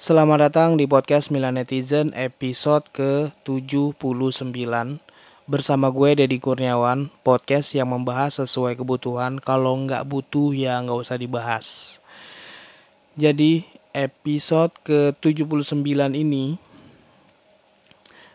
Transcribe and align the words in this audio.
Selamat 0.00 0.48
datang 0.48 0.80
di 0.80 0.88
podcast 0.88 1.28
Milan 1.28 1.60
Netizen 1.60 2.16
episode 2.16 2.88
ke-79 2.88 4.48
Bersama 5.44 5.92
gue 5.92 6.16
Deddy 6.16 6.40
Kurniawan 6.40 7.12
Podcast 7.20 7.76
yang 7.76 7.92
membahas 7.92 8.40
sesuai 8.40 8.80
kebutuhan. 8.80 9.36
Kalau 9.44 9.76
nggak 9.76 10.08
butuh 10.08 10.56
ya 10.56 10.80
nggak 10.80 11.04
usah 11.04 11.20
dibahas. 11.20 12.00
Jadi 13.12 13.68
episode 13.92 14.72
ke-79 14.88 15.84
ini 16.16 16.56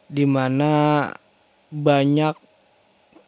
Di 0.05 0.29
mana 0.29 1.09
banyak 1.73 2.37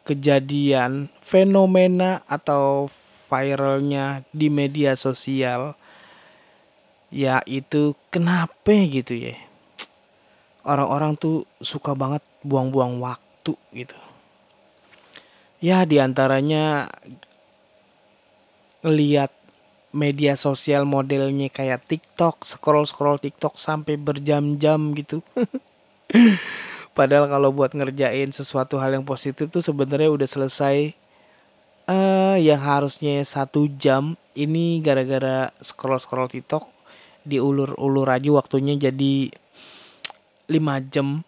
kejadian 0.06 1.10
fenomena 1.26 2.22
atau 2.30 2.86
viralnya 3.26 4.22
di 4.30 4.46
media 4.46 4.94
sosial 4.94 5.74
ya 7.08 7.40
itu 7.48 7.96
kenapa 8.12 8.72
gitu 8.88 9.16
ya? 9.16 9.36
Orang-orang 10.64 11.16
tuh 11.16 11.48
suka 11.64 11.96
banget 11.96 12.20
buang-buang 12.44 13.00
waktu 13.00 13.56
gitu. 13.72 13.96
Ya 15.58 15.82
di 15.88 15.98
antaranya 15.98 16.92
lihat 18.84 19.34
media 19.90 20.36
sosial 20.36 20.84
modelnya 20.84 21.48
kayak 21.48 21.88
TikTok 21.88 22.44
scroll 22.44 22.84
scroll 22.84 23.18
TikTok 23.18 23.56
sampai 23.56 23.96
berjam-jam 23.96 24.92
gitu. 24.94 25.24
Padahal 26.96 27.30
kalau 27.30 27.50
buat 27.54 27.72
ngerjain 27.72 28.30
sesuatu 28.34 28.76
hal 28.78 28.98
yang 28.98 29.06
positif 29.06 29.48
tuh 29.48 29.62
sebenarnya 29.64 30.10
udah 30.12 30.28
selesai. 30.28 30.94
Uh, 31.88 32.36
yang 32.36 32.60
harusnya 32.60 33.24
satu 33.24 33.64
jam 33.80 34.12
ini 34.36 34.76
gara-gara 34.84 35.48
scroll 35.64 35.96
scroll 35.96 36.28
TikTok 36.28 36.77
diulur-ulur 37.28 38.08
aja 38.08 38.32
waktunya 38.32 38.74
jadi 38.80 39.28
lima 40.48 40.80
jam. 40.80 41.20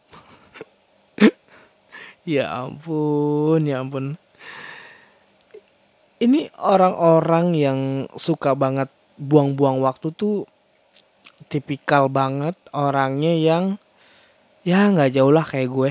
Ya 2.28 2.52
ampun 2.52 3.64
ya 3.64 3.80
ampun. 3.80 4.20
Ini 6.20 6.52
orang-orang 6.60 7.56
yang 7.56 7.80
suka 8.12 8.52
banget 8.52 8.92
buang-buang 9.16 9.80
waktu 9.80 10.12
tuh 10.12 10.44
tipikal 11.48 12.12
banget 12.12 12.53
orangnya 12.77 13.32
yang 13.32 13.64
ya 14.60 14.92
nggak 14.92 15.16
jauh 15.16 15.32
lah 15.32 15.44
kayak 15.48 15.72
gue. 15.72 15.91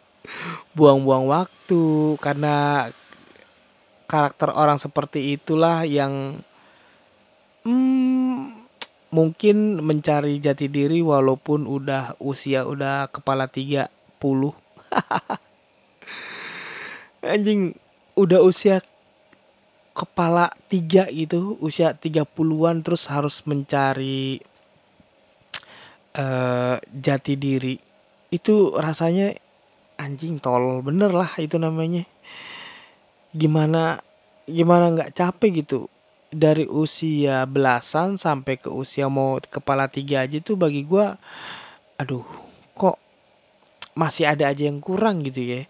Buang-buang 0.76 1.24
waktu 1.32 1.82
karena 2.20 2.88
karakter 4.04 4.52
orang 4.52 4.76
seperti 4.76 5.34
itulah 5.34 5.88
yang 5.88 6.44
hmm, 7.64 8.13
mungkin 9.14 9.78
mencari 9.78 10.42
jati 10.42 10.66
diri 10.66 10.98
walaupun 10.98 11.70
udah 11.70 12.18
usia 12.18 12.66
udah 12.66 13.06
kepala 13.14 13.46
30 13.46 13.86
anjing 17.22 17.78
udah 18.18 18.42
usia 18.42 18.82
kepala 19.94 20.50
tiga 20.66 21.06
gitu 21.06 21.54
usia 21.62 21.94
30-an 21.94 22.82
terus 22.82 23.06
harus 23.06 23.46
mencari 23.46 24.42
uh, 26.18 26.82
jati 26.90 27.38
diri. 27.38 27.78
Itu 28.34 28.74
rasanya 28.74 29.30
anjing 29.94 30.42
tol 30.42 30.82
bener 30.82 31.14
lah 31.14 31.30
itu 31.38 31.54
namanya. 31.62 32.02
Gimana 33.30 34.02
gimana 34.50 34.90
nggak 34.92 35.14
capek 35.14 35.64
gitu 35.64 35.93
dari 36.34 36.66
usia 36.66 37.46
belasan 37.46 38.18
sampai 38.18 38.58
ke 38.58 38.66
usia 38.66 39.06
mau 39.06 39.38
kepala 39.38 39.86
tiga 39.86 40.26
aja 40.26 40.42
tuh 40.42 40.58
bagi 40.58 40.82
gue 40.82 41.06
aduh 41.96 42.26
kok 42.74 42.98
masih 43.94 44.26
ada 44.26 44.50
aja 44.50 44.66
yang 44.66 44.82
kurang 44.82 45.22
gitu 45.22 45.38
ya. 45.40 45.62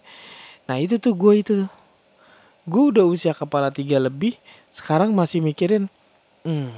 Nah 0.65 0.81
itu 0.81 0.97
tuh 0.97 1.13
gue 1.13 1.35
itu 1.45 1.57
gue 2.65 2.83
udah 2.97 3.05
usia 3.05 3.37
kepala 3.37 3.69
tiga 3.69 4.01
lebih 4.01 4.41
sekarang 4.73 5.13
masih 5.13 5.45
mikirin 5.45 5.93
hmm, 6.49 6.73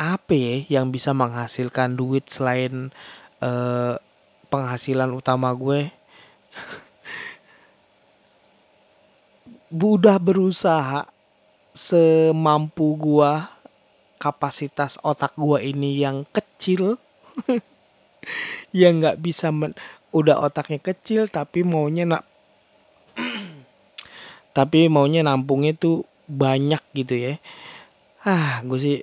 apa 0.00 0.32
ya 0.32 0.80
yang 0.80 0.88
bisa 0.88 1.12
menghasilkan 1.12 1.92
duit 1.92 2.24
selain 2.32 2.88
uh, 3.44 4.00
penghasilan 4.48 5.12
utama 5.12 5.52
gue 5.52 5.92
udah 9.94 10.16
berusaha 10.16 11.13
semampu 11.74 12.94
gua 12.94 13.50
kapasitas 14.22 14.94
otak 15.02 15.34
gua 15.34 15.58
ini 15.58 15.98
yang 15.98 16.22
kecil 16.30 17.02
yang 18.70 19.02
nggak 19.02 19.18
bisa 19.18 19.50
men 19.50 19.74
udah 20.14 20.38
otaknya 20.46 20.78
kecil 20.78 21.26
tapi 21.26 21.66
maunya 21.66 22.06
nak 22.06 22.22
tapi 24.56 24.86
maunya 24.86 25.26
nampungnya 25.26 25.74
tuh 25.74 26.06
banyak 26.30 26.80
gitu 26.94 27.14
ya. 27.18 27.34
Ah 28.24 28.62
gue 28.64 28.78
sih 28.80 28.98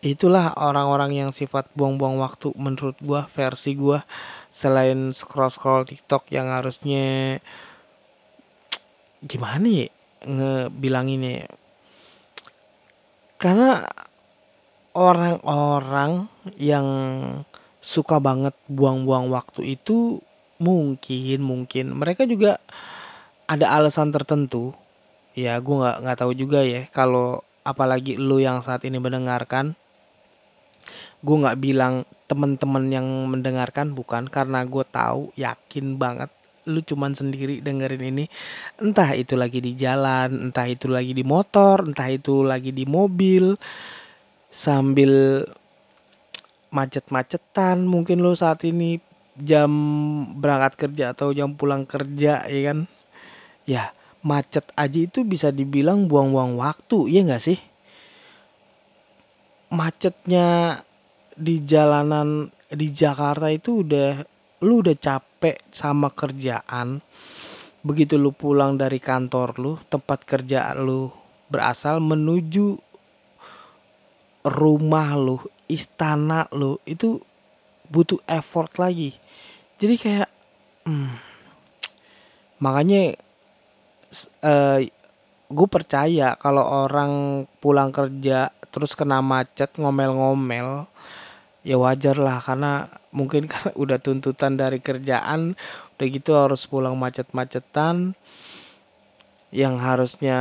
itulah 0.00 0.56
orang-orang 0.56 1.12
yang 1.12 1.30
sifat 1.34 1.68
buang-buang 1.76 2.16
waktu 2.24 2.56
menurut 2.56 2.96
gua 3.04 3.28
versi 3.28 3.76
gua 3.76 4.06
selain 4.48 5.12
scroll 5.12 5.52
scroll 5.52 5.84
TikTok 5.84 6.32
yang 6.32 6.48
harusnya 6.48 7.36
gimana 9.30 9.68
ya 9.68 9.99
ngebilanginnya 10.24 11.48
karena 13.40 13.88
orang-orang 14.92 16.28
yang 16.60 16.86
suka 17.80 18.20
banget 18.20 18.52
buang-buang 18.68 19.32
waktu 19.32 19.80
itu 19.80 20.20
mungkin 20.60 21.40
mungkin 21.40 21.96
mereka 21.96 22.28
juga 22.28 22.60
ada 23.48 23.72
alasan 23.72 24.12
tertentu. 24.12 24.76
Ya 25.32 25.56
gue 25.56 25.72
nggak 25.72 25.96
nggak 26.04 26.18
tahu 26.20 26.32
juga 26.36 26.60
ya. 26.60 26.84
Kalau 26.92 27.40
apalagi 27.64 28.20
lu 28.20 28.44
yang 28.44 28.60
saat 28.60 28.84
ini 28.84 29.00
mendengarkan 29.00 29.72
gue 31.20 31.36
nggak 31.36 31.60
bilang 31.60 32.04
teman-teman 32.28 32.92
yang 32.92 33.08
mendengarkan 33.24 33.96
bukan. 33.96 34.28
Karena 34.28 34.68
gue 34.68 34.84
tahu 34.84 35.32
yakin 35.40 35.96
banget 35.96 36.28
lu 36.68 36.84
cuman 36.84 37.16
sendiri 37.16 37.64
dengerin 37.64 38.04
ini 38.04 38.24
entah 38.82 39.16
itu 39.16 39.32
lagi 39.38 39.64
di 39.64 39.72
jalan 39.78 40.50
entah 40.50 40.68
itu 40.68 40.92
lagi 40.92 41.16
di 41.16 41.24
motor 41.24 41.88
entah 41.88 42.08
itu 42.12 42.44
lagi 42.44 42.74
di 42.74 42.84
mobil 42.84 43.56
sambil 44.50 45.46
macet-macetan 46.70 47.86
mungkin 47.86 48.22
lu 48.22 48.34
saat 48.34 48.62
ini 48.66 49.02
jam 49.38 49.70
berangkat 50.38 50.76
kerja 50.86 51.14
atau 51.14 51.34
jam 51.34 51.54
pulang 51.54 51.86
kerja 51.86 52.46
ya 52.46 52.60
kan? 52.70 52.78
Ya 53.66 53.94
macet 54.20 54.68
aja 54.76 54.98
itu 55.00 55.24
bisa 55.24 55.48
dibilang 55.48 56.06
buang-buang 56.06 56.58
waktu 56.58 57.10
ya 57.10 57.20
nggak 57.26 57.42
sih? 57.42 57.58
Macetnya 59.70 60.80
di 61.38 61.62
jalanan 61.62 62.50
di 62.70 62.90
Jakarta 62.90 63.50
itu 63.50 63.86
udah 63.86 64.26
lu 64.60 64.84
udah 64.84 64.96
capek 64.96 65.60
sama 65.72 66.12
kerjaan 66.12 67.00
begitu 67.80 68.20
lu 68.20 68.32
pulang 68.32 68.76
dari 68.76 69.00
kantor 69.00 69.56
lu 69.56 69.72
tempat 69.88 70.24
kerja 70.28 70.76
lu 70.76 71.08
berasal 71.48 71.98
menuju 71.98 72.76
rumah 74.44 75.16
lu 75.16 75.36
istana 75.68 76.48
lu 76.52 76.80
itu 76.88 77.20
butuh 77.90 78.22
effort 78.30 78.70
lagi. 78.78 79.18
Jadi 79.82 79.94
kayak 79.98 80.30
hmm, 80.86 81.10
makanya 82.62 83.18
uh, 84.44 84.78
eh, 84.78 84.90
gue 85.50 85.68
percaya 85.68 86.38
kalau 86.38 86.62
orang 86.86 87.44
pulang 87.58 87.90
kerja 87.90 88.54
terus 88.70 88.94
kena 88.94 89.18
macet 89.18 89.74
ngomel-ngomel 89.74 90.86
ya 91.60 91.76
wajar 91.76 92.16
lah 92.16 92.40
karena 92.40 92.88
mungkin 93.12 93.46
karena 93.52 93.72
udah 93.76 93.98
tuntutan 94.00 94.56
dari 94.56 94.80
kerjaan 94.80 95.54
udah 95.96 96.06
gitu 96.06 96.32
harus 96.36 96.64
pulang 96.64 96.96
macet-macetan. 96.96 98.16
Yang 99.50 99.74
harusnya 99.82 100.38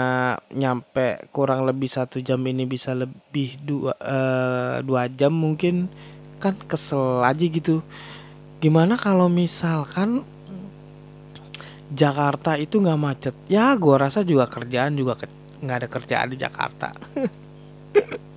nyampe 0.53 1.25
kurang 1.33 1.65
lebih 1.65 1.89
satu 1.89 2.21
jam 2.21 2.45
ini 2.45 2.69
bisa 2.69 2.93
lebih 2.93 3.57
dua 3.57 3.97
uh, 3.97 4.85
dua 4.85 5.09
jam 5.09 5.33
mungkin 5.33 5.89
kan 6.37 6.53
kesel 6.69 7.25
aja 7.25 7.41
gitu. 7.41 7.81
Gimana 8.61 9.01
kalau 9.01 9.25
misalkan 9.25 10.21
Jakarta 11.89 12.53
itu 12.61 12.77
nggak 12.77 13.01
macet? 13.01 13.35
Ya 13.49 13.73
gue 13.73 13.95
rasa 13.97 14.21
juga 14.21 14.45
kerjaan 14.45 14.93
juga 14.93 15.17
nggak 15.59 15.77
ada 15.83 15.87
kerjaan 15.91 16.27
di 16.31 16.37
Jakarta 16.39 16.95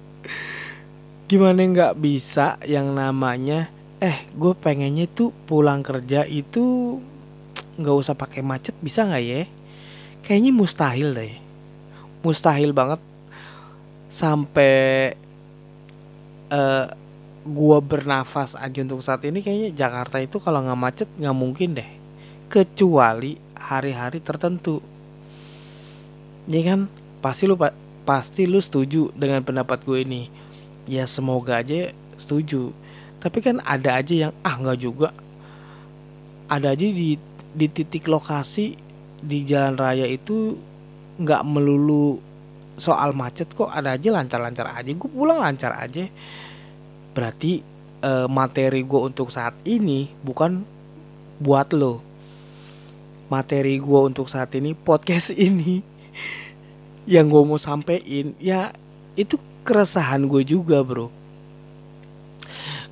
gimana 1.33 1.65
nggak 1.65 1.97
bisa 1.97 2.61
yang 2.69 2.93
namanya 2.93 3.73
eh 4.05 4.29
gue 4.37 4.53
pengennya 4.53 5.09
tuh 5.09 5.33
pulang 5.49 5.81
kerja 5.81 6.29
itu 6.29 7.01
nggak 7.81 7.97
usah 7.97 8.13
pakai 8.13 8.45
macet 8.45 8.77
bisa 8.85 9.09
nggak 9.09 9.25
ya? 9.25 9.43
Kayaknya 10.21 10.53
mustahil 10.53 11.09
deh. 11.17 11.35
Mustahil 12.21 12.77
banget. 12.77 13.01
Sampai 14.13 15.17
uh, 16.53 16.93
gua 17.49 17.81
bernafas 17.81 18.53
aja 18.53 18.85
untuk 18.85 19.01
saat 19.01 19.25
ini 19.25 19.41
kayaknya 19.41 19.73
Jakarta 19.73 20.21
itu 20.21 20.37
kalau 20.37 20.61
nggak 20.61 20.81
macet 20.85 21.09
nggak 21.17 21.37
mungkin 21.37 21.81
deh. 21.81 21.89
Kecuali 22.53 23.41
hari-hari 23.57 24.21
tertentu. 24.21 24.85
Ya 26.45 26.61
kan? 26.61 26.93
Pasti 27.25 27.49
lu 27.49 27.57
pasti 28.05 28.45
lu 28.45 28.61
setuju 28.61 29.15
dengan 29.17 29.41
pendapat 29.41 29.81
gue 29.87 30.05
ini 30.05 30.42
ya 30.87 31.05
semoga 31.07 31.61
aja 31.61 31.91
setuju. 32.19 32.71
Tapi 33.23 33.39
kan 33.39 33.63
ada 33.63 33.99
aja 34.03 34.29
yang 34.29 34.33
ah 34.43 34.59
nggak 34.59 34.79
juga. 34.83 35.11
Ada 36.51 36.75
aja 36.75 36.87
di 36.87 37.17
di 37.53 37.67
titik 37.69 38.09
lokasi 38.09 38.75
di 39.23 39.39
jalan 39.47 39.79
raya 39.79 40.09
itu 40.09 40.59
nggak 41.21 41.43
melulu 41.47 42.19
soal 42.75 43.13
macet 43.13 43.53
kok 43.53 43.71
ada 43.71 43.95
aja 43.95 44.09
lancar-lancar 44.11 44.75
aja. 44.75 44.91
Gue 44.91 45.11
pulang 45.11 45.39
lancar 45.39 45.77
aja. 45.79 46.09
Berarti 47.13 47.63
e, 48.01 48.13
materi 48.27 48.83
gue 48.83 49.01
untuk 49.01 49.31
saat 49.31 49.55
ini 49.69 50.11
bukan 50.25 50.65
buat 51.39 51.71
lo. 51.77 52.01
Materi 53.31 53.79
gue 53.81 54.01
untuk 54.03 54.29
saat 54.29 54.53
ini 54.57 54.75
podcast 54.75 55.31
ini 55.49 55.85
yang 57.07 57.27
gue 57.27 57.43
mau 57.43 57.59
sampein 57.59 58.35
ya 58.39 58.71
itu 59.19 59.35
keresahan 59.63 60.27
gue 60.27 60.43
juga 60.43 60.83
bro. 60.83 61.09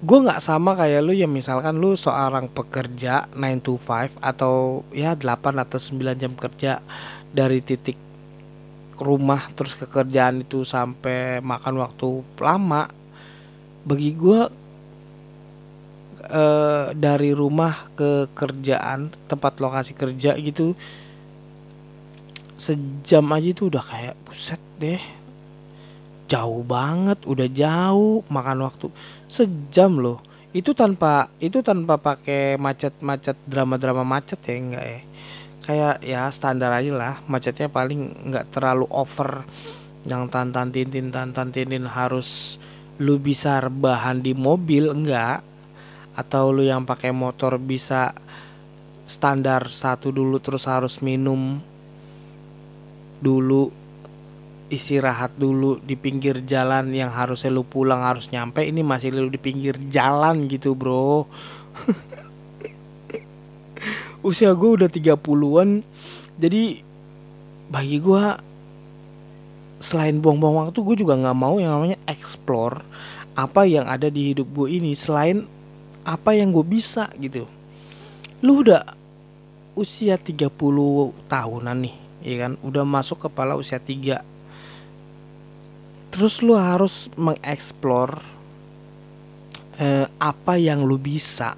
Gue 0.00 0.18
nggak 0.24 0.40
sama 0.40 0.72
kayak 0.72 1.04
lu 1.04 1.12
ya 1.12 1.28
misalkan 1.28 1.76
lu 1.76 1.92
seorang 1.92 2.48
pekerja 2.48 3.28
9 3.36 3.60
to 3.60 3.76
5 3.76 4.16
atau 4.16 4.80
ya 4.96 5.12
8 5.12 5.60
atau 5.60 5.76
9 5.76 6.16
jam 6.16 6.32
kerja 6.32 6.80
dari 7.30 7.60
titik 7.60 7.98
rumah 9.00 9.48
terus 9.56 9.76
ke 9.76 9.88
kerjaan 9.88 10.44
itu 10.44 10.64
sampai 10.64 11.40
makan 11.40 11.80
waktu 11.80 12.08
lama 12.36 12.88
bagi 13.84 14.12
gue 14.12 14.40
eh, 16.28 16.86
dari 16.92 17.32
rumah 17.32 17.88
ke 17.96 18.28
kerjaan 18.36 19.08
tempat 19.24 19.56
lokasi 19.56 19.96
kerja 19.96 20.36
gitu 20.36 20.76
sejam 22.60 23.24
aja 23.32 23.48
itu 23.56 23.72
udah 23.72 23.80
kayak 23.80 24.14
buset 24.28 24.60
deh 24.76 25.00
jauh 26.30 26.62
banget 26.62 27.18
udah 27.26 27.48
jauh 27.50 28.22
makan 28.30 28.62
waktu. 28.62 28.86
Sejam 29.26 29.98
loh. 29.98 30.22
Itu 30.54 30.74
tanpa 30.74 31.30
itu 31.42 31.62
tanpa 31.62 31.98
pakai 31.98 32.54
macet-macet 32.58 33.38
drama-drama 33.50 34.06
macet 34.06 34.38
ya 34.46 34.54
enggak 34.54 34.86
ya? 34.86 35.00
Kayak 35.60 35.96
ya 36.02 36.22
standar 36.30 36.70
aja 36.74 36.90
lah 36.94 37.14
macetnya 37.26 37.66
paling 37.66 38.30
nggak 38.30 38.54
terlalu 38.54 38.86
over. 38.94 39.42
Yang 40.06 40.22
tantan 40.32 40.70
tintin 40.70 41.10
tantan 41.10 41.50
tintin 41.50 41.84
harus 41.90 42.56
lu 43.02 43.18
bisa 43.18 43.58
rebahan 43.58 44.22
di 44.22 44.30
mobil 44.34 44.90
enggak. 44.90 45.42
Atau 46.14 46.54
lu 46.54 46.62
yang 46.66 46.86
pakai 46.86 47.10
motor 47.10 47.58
bisa 47.58 48.14
standar 49.06 49.66
satu 49.66 50.14
dulu 50.14 50.38
terus 50.38 50.70
harus 50.70 51.02
minum 51.02 51.58
dulu 53.18 53.74
istirahat 54.70 55.34
dulu 55.34 55.82
di 55.82 55.98
pinggir 55.98 56.46
jalan 56.46 56.94
yang 56.94 57.10
harusnya 57.10 57.50
lu 57.50 57.66
pulang 57.66 58.00
harus 58.06 58.30
nyampe 58.30 58.62
ini 58.62 58.86
masih 58.86 59.10
lu 59.10 59.26
di 59.26 59.36
pinggir 59.36 59.76
jalan 59.90 60.46
gitu 60.46 60.78
bro. 60.78 61.26
Usia 64.26 64.54
gue 64.54 64.70
udah 64.80 64.88
30-an 64.88 65.82
jadi 66.38 66.80
bagi 67.70 67.98
gue 67.98 68.24
selain 69.80 70.20
buang-buang 70.22 70.68
waktu 70.68 70.78
gue 70.80 70.96
juga 71.02 71.16
nggak 71.16 71.38
mau 71.38 71.56
yang 71.56 71.74
namanya 71.74 71.98
explore 72.04 72.84
apa 73.34 73.64
yang 73.64 73.88
ada 73.88 74.12
di 74.12 74.32
hidup 74.32 74.46
gue 74.52 74.68
ini 74.76 74.92
selain 74.92 75.48
apa 76.06 76.36
yang 76.36 76.54
gue 76.54 76.64
bisa 76.64 77.10
gitu. 77.18 77.48
Lu 78.44 78.62
udah 78.62 78.84
usia 79.74 80.20
30 80.20 80.52
tahunan 81.26 81.76
nih 81.80 81.96
ya 82.22 82.36
kan? 82.46 82.52
Udah 82.60 82.84
masuk 82.84 83.28
kepala 83.28 83.56
usia 83.56 83.80
3 83.80 84.29
terus 86.10 86.42
lu 86.42 86.58
harus 86.58 87.06
mengeksplor 87.14 88.18
eh, 89.78 90.06
apa 90.18 90.58
yang 90.58 90.82
lu 90.84 90.98
bisa. 90.98 91.54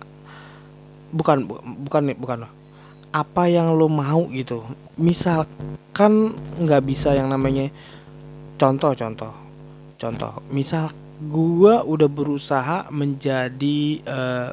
Bukan 1.13 1.45
bukan 1.85 2.13
bukan 2.17 2.39
apa 3.13 3.45
yang 3.49 3.77
lu 3.77 3.89
mau 3.89 4.29
gitu. 4.33 4.65
Misalkan 4.97 6.37
nggak 6.61 6.83
bisa 6.85 7.13
yang 7.13 7.29
namanya 7.33 7.73
contoh 8.61 8.93
contoh 8.93 9.33
contoh. 9.97 10.33
Misal 10.53 10.93
gua 11.29 11.85
udah 11.85 12.09
berusaha 12.09 12.89
menjadi 12.93 13.79
eh, 14.05 14.51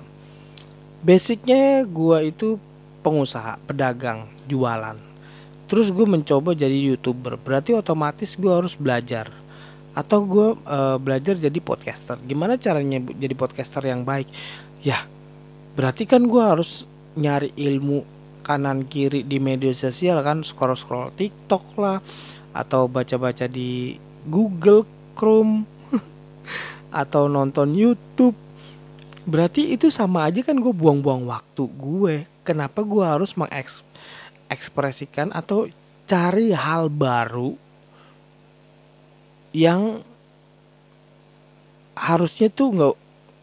basicnya 1.04 1.84
gua 1.88 2.24
itu 2.24 2.60
pengusaha 3.04 3.56
pedagang 3.63 4.28
jualan. 4.48 5.00
Terus 5.69 5.94
gue 5.94 6.02
mencoba 6.02 6.57
jadi 6.57 6.74
youtuber. 6.74 7.38
Berarti 7.38 7.78
otomatis 7.78 8.34
gue 8.34 8.50
harus 8.50 8.74
belajar 8.74 9.30
atau 10.00 10.24
gue 10.24 10.48
uh, 10.63 10.96
belajar 10.96 11.36
jadi 11.36 11.60
podcaster. 11.60 12.16
Gimana 12.24 12.56
caranya 12.56 13.04
jadi 13.04 13.36
podcaster 13.36 13.84
yang 13.84 14.07
baik? 14.07 14.31
Ya 14.80 15.04
berarti 15.75 16.07
kan 16.07 16.24
gue 16.24 16.40
harus 16.40 16.88
nyari 17.19 17.51
ilmu 17.60 18.07
kanan 18.40 18.88
kiri 18.88 19.28
di 19.28 19.44
media 19.44 19.75
sosial 19.75 20.24
kan. 20.24 20.48
Scroll 20.48 20.80
scroll 20.80 21.12
TikTok 21.19 21.75
lah 21.75 22.00
atau 22.56 22.88
baca 22.88 23.19
baca 23.19 23.44
di 23.51 24.00
Google 24.24 24.88
Chrome 25.19 25.68
atau 27.04 27.28
nonton 27.28 27.75
YouTube. 27.75 28.40
Berarti 29.28 29.75
itu 29.75 29.92
sama 29.92 30.31
aja 30.31 30.40
kan 30.48 30.56
gue 30.56 30.72
buang-buang 30.72 31.28
waktu 31.28 31.68
gue. 31.68 32.24
Kenapa 32.48 32.88
gue 32.88 33.04
harus 33.04 33.36
mengekspresikan 33.36 35.36
atau 35.36 35.68
cari 36.10 36.50
hal 36.56 36.90
baru 36.90 37.69
yang 39.56 40.06
harusnya 41.98 42.48
tuh 42.48 42.68
nggak 42.72 42.96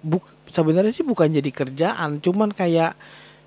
buk 0.07 0.25
sebenarnya 0.49 0.93
sih 0.95 1.05
bukan 1.05 1.35
jadi 1.35 1.51
kerjaan 1.51 2.23
cuman 2.23 2.55
kayak 2.55 2.95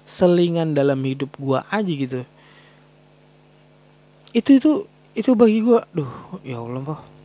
selingan 0.03 0.75
dalam 0.75 0.99
hidup 1.05 1.33
gua 1.39 1.65
aja 1.71 1.89
gitu. 1.89 2.21
Itu 4.35 4.49
itu 4.57 4.71
itu 5.17 5.31
bagi 5.33 5.65
gua 5.65 5.83
duh 5.89 6.39
ya 6.45 6.61
allah 6.61 6.85
kok 6.85 7.19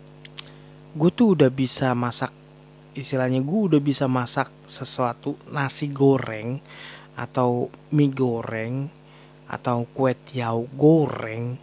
gue 0.94 1.10
tuh 1.10 1.34
udah 1.34 1.50
bisa 1.50 1.90
masak 1.90 2.30
istilahnya 2.94 3.42
gue 3.42 3.60
udah 3.66 3.82
bisa 3.82 4.06
masak 4.06 4.46
sesuatu 4.62 5.34
nasi 5.50 5.90
goreng 5.90 6.62
atau 7.18 7.66
mie 7.90 8.14
goreng 8.14 8.86
atau 9.50 9.90
kue 9.90 10.14
tiaw 10.14 10.62
goreng 10.78 11.58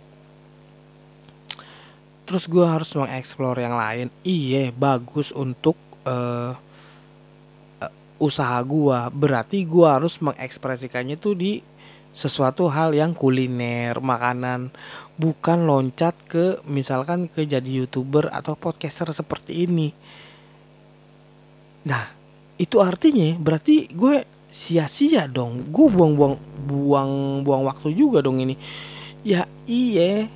terus 2.31 2.47
gue 2.47 2.63
harus 2.63 2.95
mengeksplor 2.95 3.59
yang 3.59 3.75
lain. 3.75 4.07
Iya 4.23 4.71
bagus 4.71 5.35
untuk 5.35 5.75
uh, 6.07 6.55
uh, 7.83 7.93
usaha 8.23 8.55
gue 8.63 9.00
berarti 9.11 9.67
gue 9.67 9.83
harus 9.83 10.15
mengekspresikannya 10.23 11.19
tuh 11.19 11.35
di 11.35 11.59
sesuatu 12.15 12.71
hal 12.71 12.95
yang 12.95 13.11
kuliner 13.11 14.00
makanan. 14.00 14.71
Bukan 15.19 15.67
loncat 15.67 16.15
ke 16.23 16.63
misalkan 16.63 17.27
ke 17.27 17.43
jadi 17.43 17.83
youtuber 17.83 18.31
atau 18.31 18.55
podcaster 18.55 19.11
seperti 19.11 19.67
ini. 19.67 19.91
Nah 21.83 22.15
itu 22.55 22.79
artinya 22.79 23.35
berarti 23.35 23.91
gue 23.91 24.23
sia-sia 24.47 25.27
dong. 25.27 25.67
Gue 25.67 25.91
buang-buang 25.91 26.39
buang-buang 26.63 27.67
waktu 27.67 27.91
juga 27.91 28.23
dong 28.23 28.39
ini. 28.39 28.55
Ya 29.27 29.51
iya. 29.67 30.31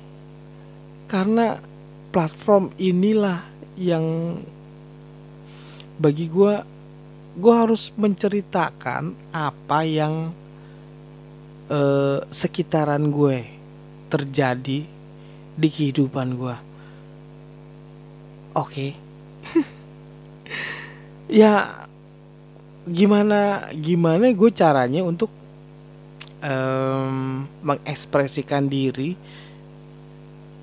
Karena 1.08 1.75
platform 2.16 2.72
inilah 2.80 3.44
yang 3.76 4.40
bagi 6.00 6.32
gue 6.32 6.64
gue 7.36 7.52
harus 7.52 7.92
menceritakan 7.92 9.12
apa 9.36 9.84
yang 9.84 10.32
eh, 11.68 12.24
sekitaran 12.32 13.12
gue 13.12 13.44
terjadi 14.08 14.88
di 15.60 15.68
kehidupan 15.68 16.40
gue 16.40 16.56
oke 18.56 18.64
okay. 18.64 18.96
ya 21.44 21.84
gimana 22.88 23.68
gimana 23.76 24.32
gue 24.32 24.50
caranya 24.56 25.04
untuk 25.04 25.28
um, 26.40 27.44
mengekspresikan 27.60 28.72
diri 28.72 29.12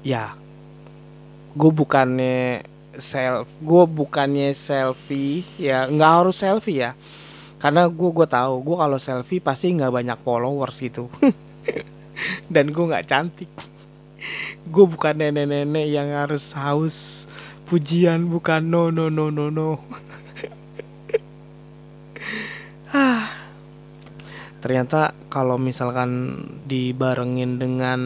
ya 0.02 0.34
gue 1.54 1.72
bukannya 1.72 2.66
self 2.98 3.50
gue 3.62 3.84
bukannya 3.90 4.54
selfie 4.54 5.42
ya 5.58 5.90
nggak 5.90 6.12
harus 6.22 6.38
selfie 6.42 6.82
ya. 6.86 6.92
Karena 7.62 7.88
gue 7.88 8.10
gue 8.12 8.28
tahu 8.28 8.54
gue 8.60 8.78
kalau 8.78 9.00
selfie 9.00 9.40
pasti 9.40 9.72
nggak 9.72 9.94
banyak 9.94 10.20
followers 10.26 10.78
gitu. 10.82 11.08
Dan 12.54 12.74
gue 12.74 12.86
nggak 12.86 13.08
cantik. 13.08 13.50
Gue 14.68 14.86
bukan 14.86 15.16
nenek-nenek 15.16 15.88
yang 15.88 16.12
harus 16.12 16.52
haus 16.58 17.26
pujian 17.64 18.28
bukan 18.28 18.68
no 18.68 18.92
no 18.92 19.08
no 19.08 19.30
no 19.30 19.48
no. 19.50 19.70
Ah. 22.94 23.26
Ternyata 24.62 25.18
kalau 25.34 25.58
misalkan 25.58 26.40
dibarengin 26.70 27.58
dengan 27.58 28.02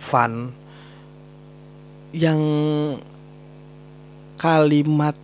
fun 0.00 0.56
yang 2.14 2.42
kalimat 4.36 5.16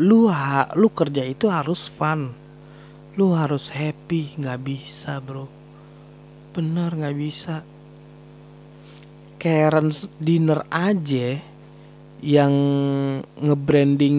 lu 0.00 0.30
ha, 0.32 0.70
lu 0.72 0.88
kerja 0.88 1.26
itu 1.26 1.50
harus 1.52 1.92
fun 1.92 2.32
lu 3.18 3.36
harus 3.36 3.68
happy 3.68 4.36
nggak 4.40 4.60
bisa 4.64 5.20
bro 5.20 5.44
bener 6.56 6.96
nggak 6.96 7.16
bisa 7.16 7.60
Karen's 9.42 10.06
dinner 10.22 10.62
aja 10.70 11.42
yang 12.22 12.54
ngebranding 13.34 14.18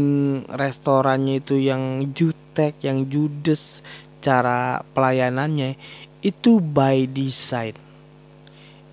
restorannya 0.51 1.39
itu 1.39 1.55
yang 1.63 2.11
jutek, 2.11 2.75
yang 2.83 3.07
judes, 3.07 3.79
cara 4.19 4.83
pelayanannya 4.91 5.79
itu 6.19 6.59
by 6.59 7.07
design. 7.07 7.79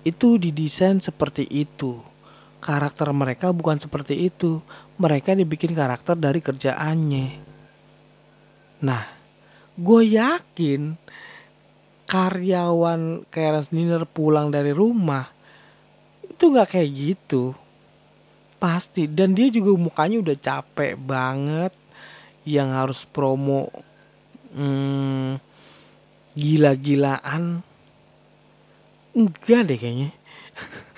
Itu 0.07 0.39
didesain 0.39 1.03
seperti 1.03 1.43
itu. 1.51 1.99
Karakter 2.61 3.09
mereka 3.09 3.49
bukan 3.49 3.81
seperti 3.81 4.29
itu. 4.29 4.61
Mereka 5.01 5.33
dibikin 5.33 5.73
karakter 5.73 6.13
dari 6.13 6.37
kerjaannya. 6.37 7.27
Nah, 8.85 9.03
gue 9.73 10.01
yakin 10.13 10.93
karyawan 12.05 13.25
Karen 13.33 13.65
Dinner 13.71 14.05
pulang 14.05 14.53
dari 14.53 14.69
rumah 14.75 15.25
itu 16.41 16.43
nggak 16.49 16.69
kayak 16.77 16.89
gitu. 16.93 17.57
Pasti. 18.61 19.09
Dan 19.09 19.33
dia 19.33 19.49
juga 19.49 19.73
mukanya 19.77 20.21
udah 20.21 20.37
capek 20.37 20.97
banget. 20.97 21.73
Yang 22.41 22.69
harus 22.73 22.99
promo 23.05 23.69
hmm, 24.53 25.37
gila-gilaan. 26.33 27.61
Enggak 29.11 29.61
deh 29.69 29.77
kayaknya 29.77 30.09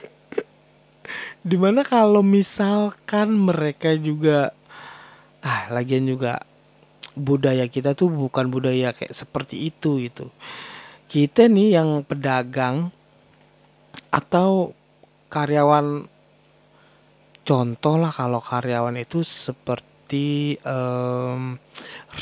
di 1.44 1.60
mana 1.60 1.84
kalau 1.84 2.24
misalkan 2.24 3.36
mereka 3.36 3.92
juga 4.00 4.56
ah 5.44 5.68
lagian 5.76 6.08
juga 6.08 6.40
budaya 7.20 7.68
kita 7.68 7.94
tuh 7.94 8.08
bukan 8.08 8.48
budaya 8.48 8.96
kayak 8.96 9.12
seperti 9.12 9.68
itu 9.68 10.00
itu 10.00 10.32
kita 11.12 11.52
nih 11.52 11.78
yang 11.78 12.02
pedagang 12.08 12.96
atau 14.08 14.72
karyawan 15.28 16.08
contoh 17.44 17.96
lah 18.00 18.10
kalau 18.10 18.40
karyawan 18.40 18.98
itu 18.98 19.22
seperti 19.22 20.58
um, 20.64 21.60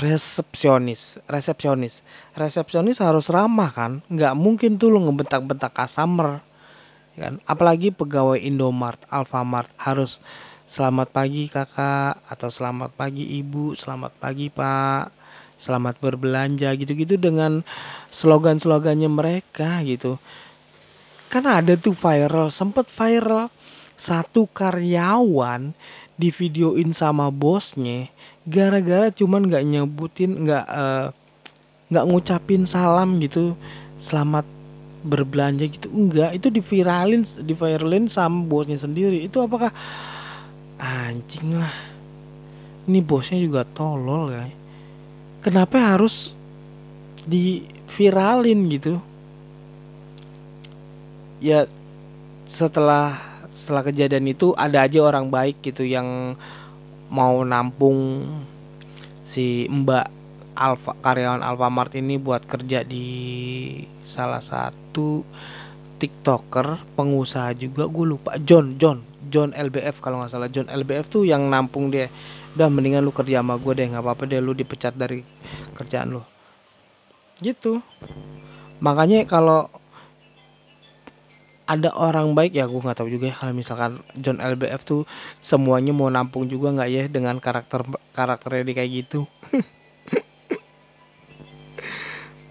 resepsionis 0.02 1.22
resepsionis. 1.30 2.02
Resepsionis 2.34 3.04
harus 3.04 3.28
ramah 3.30 3.72
kan? 3.72 3.92
Nggak 4.08 4.34
mungkin 4.36 4.80
tuh 4.80 4.92
lo 4.92 5.04
ngebentak-bentak 5.04 5.76
customer 5.76 6.51
kan? 7.18 7.40
Apalagi 7.48 7.92
pegawai 7.92 8.40
Indomart 8.40 9.00
Alfamart 9.08 9.72
harus 9.80 10.22
selamat 10.72 11.12
pagi 11.12 11.52
kakak 11.52 12.24
atau 12.32 12.48
selamat 12.48 12.96
pagi 12.96 13.28
ibu 13.44 13.76
selamat 13.76 14.16
pagi 14.16 14.48
pak 14.48 15.12
selamat 15.60 16.00
berbelanja 16.00 16.72
gitu-gitu 16.80 17.20
dengan 17.20 17.62
slogan-slogannya 18.10 19.12
mereka 19.12 19.84
gitu. 19.84 20.16
Kan 21.28 21.46
ada 21.46 21.76
tuh 21.76 21.94
viral 21.94 22.50
sempet 22.50 22.88
viral 22.88 23.52
satu 24.00 24.50
karyawan 24.50 25.76
di 26.18 26.34
videoin 26.34 26.90
sama 26.94 27.30
bosnya 27.30 28.10
gara-gara 28.46 29.14
cuman 29.14 29.46
nggak 29.46 29.64
nyebutin 29.66 30.46
nggak 30.46 30.66
eh, 30.66 31.08
nggak 31.94 32.06
uh, 32.06 32.10
ngucapin 32.10 32.66
salam 32.66 33.22
gitu 33.22 33.54
selamat 34.02 34.46
berbelanja 35.02 35.66
gitu. 35.68 35.88
Enggak 35.90 36.38
itu 36.38 36.48
diviralin 36.54 37.26
diviralin 37.42 38.06
sama 38.08 38.42
bosnya 38.46 38.78
sendiri. 38.78 39.22
Itu 39.26 39.42
apakah 39.42 39.74
anjing 40.82 41.58
lah. 41.58 41.74
Ini 42.90 43.00
bosnya 43.06 43.38
juga 43.42 43.62
tolol 43.66 44.34
ya. 44.34 44.46
Kenapa 45.42 45.98
harus 45.98 46.34
diviralin 47.26 48.60
gitu? 48.70 48.94
Ya 51.42 51.66
setelah 52.46 53.18
setelah 53.52 53.84
kejadian 53.84 54.32
itu 54.32 54.54
ada 54.56 54.86
aja 54.86 55.02
orang 55.02 55.28
baik 55.28 55.60
gitu 55.66 55.84
yang 55.84 56.38
mau 57.12 57.44
nampung 57.44 58.24
si 59.28 59.68
Mbak 59.68 60.21
Alfa 60.56 60.98
karyawan 61.00 61.44
Alfamart 61.44 61.96
ini 61.96 62.20
buat 62.20 62.44
kerja 62.44 62.84
di 62.84 63.06
salah 64.04 64.44
satu 64.44 65.24
TikToker 66.02 66.98
pengusaha 66.98 67.54
juga. 67.54 67.86
Gue 67.86 68.18
lupa. 68.18 68.36
John 68.42 68.76
John 68.82 69.06
John 69.30 69.54
LBF 69.54 70.02
kalau 70.02 70.20
nggak 70.20 70.32
salah. 70.34 70.50
John 70.50 70.68
LBF 70.68 71.08
tuh 71.08 71.24
yang 71.24 71.46
nampung 71.48 71.94
dia. 71.94 72.10
Udah 72.58 72.68
mendingan 72.68 73.06
lu 73.06 73.14
kerja 73.14 73.40
sama 73.40 73.56
gue 73.62 73.74
deh. 73.78 73.88
Nggak 73.88 74.04
apa-apa 74.04 74.24
deh 74.26 74.42
lu 74.42 74.58
dipecat 74.58 74.98
dari 74.98 75.22
kerjaan 75.78 76.18
lu. 76.18 76.22
Gitu. 77.40 77.80
Makanya 78.82 79.30
kalau 79.30 79.70
ada 81.72 81.88
orang 81.96 82.36
baik 82.36 82.52
ya 82.52 82.68
gue 82.68 82.84
nggak 82.84 83.00
tahu 83.00 83.08
juga 83.08 83.32
ya 83.32 83.36
kalau 83.40 83.56
misalkan 83.56 84.04
John 84.20 84.44
LBF 84.44 84.84
tuh 84.84 85.08
semuanya 85.40 85.96
mau 85.96 86.12
nampung 86.12 86.52
juga 86.52 86.76
nggak 86.76 86.90
ya 86.92 87.04
dengan 87.08 87.40
karakter 87.40 87.88
karakternya 88.12 88.64
di 88.68 88.74
kayak 88.76 88.92
gitu 88.92 89.24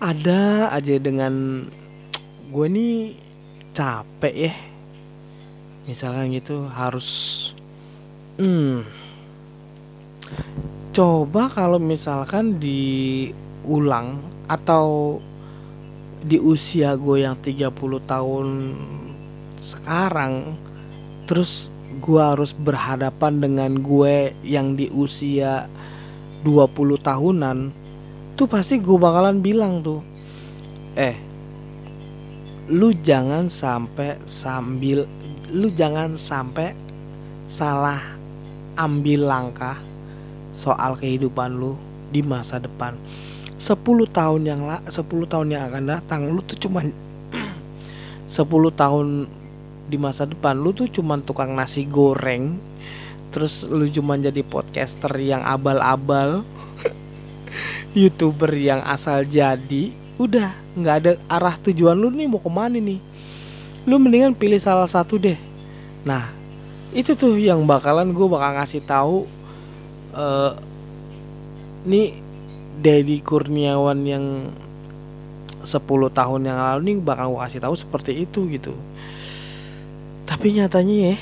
ada 0.01 0.73
aja 0.73 0.97
dengan 0.97 1.69
gue 2.49 2.67
nih 2.73 3.15
capek 3.77 4.35
ya. 4.49 4.55
Misalkan 5.85 6.33
gitu 6.33 6.65
harus 6.73 7.09
hmm. 8.41 8.89
Coba 10.91 11.53
kalau 11.53 11.79
misalkan 11.79 12.59
diulang 12.59 14.25
atau 14.51 15.21
di 16.21 16.37
usia 16.41 16.97
gue 16.97 17.23
yang 17.25 17.37
30 17.39 17.71
tahun 18.05 18.49
sekarang 19.57 20.57
terus 21.25 21.69
gue 22.01 22.21
harus 22.21 22.53
berhadapan 22.53 23.41
dengan 23.41 23.73
gue 23.81 24.33
yang 24.45 24.77
di 24.77 24.93
usia 24.93 25.69
20 26.45 26.77
tahunan 27.01 27.80
tuh 28.41 28.49
pasti 28.49 28.81
gue 28.81 28.97
bakalan 28.97 29.45
bilang 29.45 29.85
tuh 29.85 30.01
eh 30.97 31.13
lu 32.73 32.97
jangan 33.05 33.53
sampai 33.53 34.17
sambil 34.25 35.05
lu 35.53 35.69
jangan 35.77 36.17
sampai 36.17 36.73
salah 37.45 38.01
ambil 38.81 39.29
langkah 39.29 39.77
soal 40.57 40.97
kehidupan 40.97 41.53
lu 41.53 41.77
di 42.09 42.25
masa 42.25 42.57
depan. 42.57 42.97
10 43.61 43.77
tahun 44.09 44.41
yang 44.49 44.65
la 44.65 44.81
10 44.89 45.05
tahun 45.05 45.53
yang 45.53 45.69
akan 45.69 45.85
datang 45.85 46.33
lu 46.33 46.41
tuh 46.41 46.57
cuman 46.57 46.89
10 48.25 48.41
tahun 48.73 49.29
di 49.93 50.01
masa 50.01 50.25
depan 50.25 50.57
lu 50.57 50.73
tuh 50.73 50.89
cuman 50.89 51.21
tukang 51.21 51.53
nasi 51.53 51.85
goreng 51.85 52.57
terus 53.37 53.69
lu 53.69 53.85
cuma 53.93 54.17
jadi 54.17 54.41
podcaster 54.41 55.13
yang 55.21 55.45
abal-abal 55.45 56.41
youtuber 57.97 58.55
yang 58.55 58.83
asal 58.87 59.27
jadi 59.27 59.91
udah 60.21 60.53
nggak 60.77 60.97
ada 61.01 61.13
arah 61.27 61.57
tujuan 61.59 61.97
lu 61.97 62.13
nih 62.13 62.29
mau 62.29 62.39
ke 62.39 62.51
mana 62.53 62.77
nih. 62.77 63.01
Lu 63.89 63.97
mendingan 63.97 64.37
pilih 64.37 64.61
salah 64.61 64.87
satu 64.87 65.17
deh. 65.17 65.39
Nah 66.05 66.31
itu 66.93 67.17
tuh 67.17 67.39
yang 67.41 67.65
bakalan 67.65 68.13
gue 68.13 68.27
bakal 68.29 68.61
ngasih 68.61 68.83
tahu 68.85 69.25
uh, 70.15 70.53
nih 71.89 72.19
Dedi 72.81 73.21
Kurniawan 73.25 74.01
yang 74.05 74.27
10 75.61 75.77
tahun 76.17 76.41
yang 76.49 76.57
lalu 76.57 76.81
nih 76.93 76.97
bakal 77.01 77.37
gue 77.37 77.41
kasih 77.41 77.61
tahu 77.65 77.75
seperti 77.77 78.13
itu 78.25 78.45
gitu. 78.49 78.75
Tapi 80.29 80.55
nyatanya 80.55 81.15
ya 81.15 81.17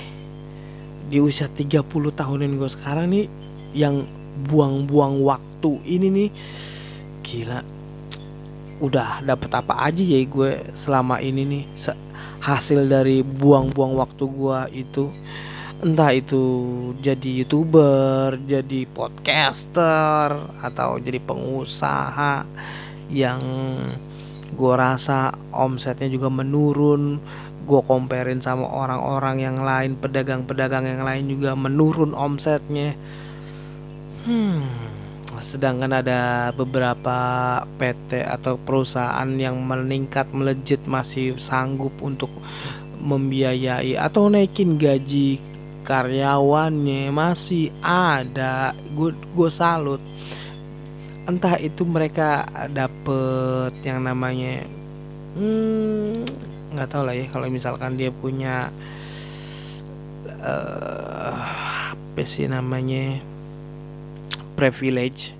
di 1.09 1.19
usia 1.25 1.49
30 1.49 1.81
tahunan 1.89 2.61
gue 2.61 2.71
sekarang 2.71 3.09
nih 3.09 3.27
yang 3.73 4.05
buang-buang 4.49 5.25
waktu 5.25 5.48
ini 5.85 6.07
nih. 6.09 6.31
Gila. 7.27 7.61
Udah 8.79 9.21
dapet 9.27 9.51
apa 9.51 9.91
aja 9.91 10.01
ya 10.01 10.23
gue 10.23 10.53
selama 10.73 11.19
ini 11.19 11.43
nih. 11.45 11.65
Hasil 12.39 12.87
dari 12.87 13.27
buang-buang 13.27 13.99
waktu 13.99 14.25
gue 14.25 14.61
itu. 14.87 15.05
Entah 15.79 16.11
itu 16.11 16.43
jadi 16.99 17.43
youtuber 17.43 18.35
jadi 18.47 18.83
podcaster 18.91 20.59
atau 20.59 20.99
jadi 20.99 21.23
pengusaha 21.23 22.43
yang 23.15 23.43
gue 24.55 24.75
rasa 24.75 25.35
omsetnya 25.55 26.09
juga 26.11 26.31
menurun. 26.31 27.19
Gue 27.69 27.85
comparein 27.85 28.41
sama 28.41 28.65
orang-orang 28.65 29.45
yang 29.45 29.61
lain 29.61 29.95
pedagang-pedagang 30.01 30.89
yang 30.89 31.03
lain 31.05 31.29
juga 31.29 31.53
menurun 31.53 32.17
omsetnya. 32.17 32.97
Hmm 34.25 34.88
sedangkan 35.41 36.03
ada 36.05 36.51
beberapa 36.55 37.17
PT 37.81 38.23
atau 38.23 38.59
perusahaan 38.61 39.29
yang 39.39 39.59
meningkat 39.63 40.29
melejit 40.31 40.83
masih 40.85 41.39
sanggup 41.41 41.95
untuk 42.03 42.31
membiayai 42.99 43.95
atau 43.95 44.27
naikin 44.27 44.77
gaji 44.77 45.39
karyawannya 45.87 47.09
masih 47.09 47.73
ada. 47.81 48.77
Gue 49.33 49.51
salut. 49.51 50.03
Entah 51.25 51.57
itu 51.61 51.85
mereka 51.85 52.45
dapet 52.73 53.73
yang 53.85 54.05
namanya 54.05 54.65
hmm, 55.37 56.25
nggak 56.73 56.89
tahu 56.89 57.03
lah 57.05 57.17
ya 57.17 57.27
kalau 57.29 57.49
misalkan 57.53 57.97
dia 57.97 58.09
punya 58.13 58.73
uh, 60.41 61.37
apa 61.93 62.23
sih 62.25 62.49
namanya 62.49 63.21
privilege. 64.59 65.39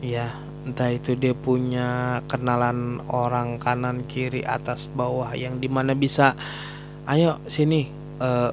Ya 0.00 0.32
entah 0.64 0.88
itu 0.88 1.12
dia 1.12 1.36
punya 1.36 2.20
kenalan 2.28 3.04
orang 3.12 3.60
kanan 3.60 4.08
kiri 4.08 4.40
atas 4.48 4.88
bawah 4.88 5.36
yang 5.36 5.60
di 5.60 5.68
mana 5.68 5.92
bisa 5.92 6.32
ayo 7.08 7.40
sini 7.48 7.88
uh, 8.20 8.24
eh, 8.24 8.52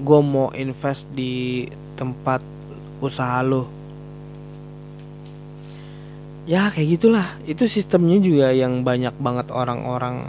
gue 0.00 0.20
mau 0.20 0.52
invest 0.52 1.08
di 1.12 1.68
tempat 1.96 2.40
usaha 3.00 3.40
lo 3.40 3.84
ya 6.44 6.68
kayak 6.72 6.88
gitulah. 7.00 7.28
Itu 7.48 7.64
sistemnya 7.68 8.20
juga 8.20 8.52
yang 8.52 8.84
banyak 8.84 9.16
banget 9.20 9.48
orang-orang 9.52 10.28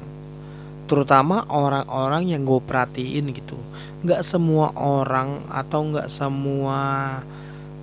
terutama 0.86 1.44
orang-orang 1.50 2.30
yang 2.30 2.46
gue 2.46 2.62
perhatiin 2.62 3.34
gitu. 3.36 3.58
Nggak 4.06 4.22
semua 4.24 4.72
orang 4.78 5.44
atau 5.50 5.82
nggak 5.92 6.10
semua 6.12 7.22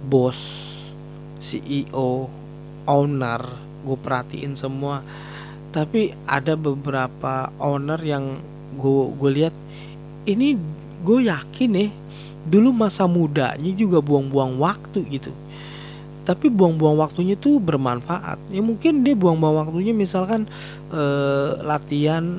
bos 0.02 0.38
CEO 1.42 2.30
owner 2.86 3.42
gue 3.82 3.98
perhatiin 3.98 4.54
semua. 4.54 5.02
Tapi 5.74 6.14
ada 6.28 6.54
beberapa 6.54 7.50
owner 7.58 7.98
yang 8.02 8.38
gue 8.78 9.02
gue 9.18 9.30
lihat 9.42 9.54
ini 10.28 10.54
gue 11.02 11.26
yakin 11.26 11.70
nih 11.74 11.90
dulu 12.46 12.70
masa 12.70 13.06
mudanya 13.06 13.70
juga 13.74 13.98
buang-buang 13.98 14.58
waktu 14.58 15.02
gitu. 15.10 15.32
Tapi 16.22 16.46
buang-buang 16.46 17.02
waktunya 17.02 17.34
tuh 17.34 17.58
bermanfaat. 17.58 18.38
Ya 18.54 18.62
mungkin 18.62 19.02
dia 19.02 19.18
buang-buang 19.18 19.66
waktunya 19.66 19.90
misalkan 19.90 20.46
eh, 20.94 21.50
latihan 21.66 22.38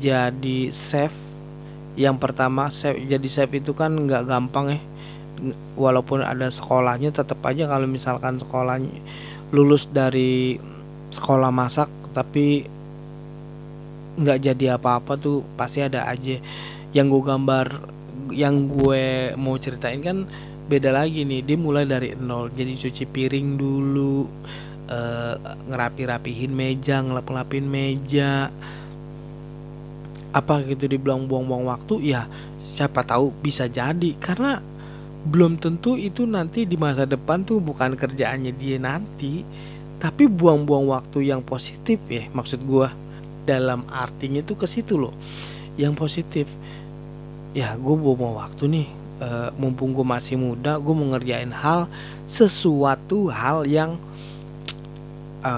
jadi 0.00 0.72
chef. 0.72 1.12
Yang 1.92 2.16
pertama 2.16 2.72
chef 2.72 2.96
jadi 2.96 3.28
chef 3.28 3.52
itu 3.52 3.76
kan 3.76 3.92
nggak 3.92 4.24
gampang 4.24 4.72
ya 4.72 4.80
walaupun 5.74 6.22
ada 6.22 6.48
sekolahnya 6.48 7.10
tetap 7.10 7.42
aja 7.42 7.66
kalau 7.66 7.86
misalkan 7.90 8.38
sekolahnya 8.38 8.94
lulus 9.52 9.90
dari 9.90 10.56
sekolah 11.12 11.52
masak 11.52 11.90
tapi 12.16 12.64
nggak 14.12 14.38
jadi 14.44 14.76
apa-apa 14.76 15.16
tuh 15.16 15.44
pasti 15.56 15.80
ada 15.84 16.04
aja. 16.08 16.36
Yang 16.92 17.06
gue 17.08 17.22
gambar 17.24 17.66
yang 18.32 18.68
gue 18.68 19.32
mau 19.40 19.56
ceritain 19.56 20.00
kan 20.00 20.28
beda 20.68 20.94
lagi 20.94 21.24
nih 21.26 21.44
dia 21.44 21.58
mulai 21.58 21.84
dari 21.84 22.16
nol 22.16 22.48
jadi 22.54 22.72
cuci 22.78 23.04
piring 23.04 23.60
dulu 23.60 24.24
uh, 24.88 25.34
ngerapi-rapihin 25.68 26.52
meja 26.52 27.00
ngelap-ngelapin 27.00 27.64
meja. 27.64 28.52
Apa 30.32 30.64
gitu 30.64 30.88
dibilang 30.88 31.28
buang-buang 31.28 31.68
waktu 31.68 32.12
ya 32.12 32.24
siapa 32.60 33.04
tahu 33.04 33.32
bisa 33.44 33.68
jadi. 33.68 34.16
Karena 34.16 34.60
belum 35.22 35.62
tentu 35.62 35.94
itu 35.94 36.26
nanti 36.26 36.66
di 36.66 36.74
masa 36.74 37.06
depan 37.06 37.46
tuh 37.46 37.62
bukan 37.62 37.94
kerjaannya 37.94 38.52
dia 38.58 38.76
nanti 38.82 39.46
tapi 40.02 40.26
buang-buang 40.26 40.90
waktu 40.90 41.30
yang 41.30 41.46
positif 41.46 42.02
ya 42.10 42.26
maksud 42.34 42.58
gue 42.66 42.90
dalam 43.46 43.86
artinya 43.90 44.42
tuh 44.42 44.58
ke 44.58 44.66
situ 44.66 44.98
loh 44.98 45.14
yang 45.78 45.96
positif. 45.96 46.46
Ya 47.52 47.76
gue 47.76 47.94
mau 47.96 48.32
waktu 48.40 48.64
nih 48.64 48.88
e, 49.20 49.28
mumpung 49.60 49.92
gue 49.92 50.04
masih 50.04 50.40
muda 50.40 50.80
gue 50.80 50.94
mau 50.96 51.04
ngerjain 51.12 51.52
hal 51.52 51.84
sesuatu 52.24 53.28
hal 53.28 53.68
yang 53.68 54.00
e, 55.44 55.54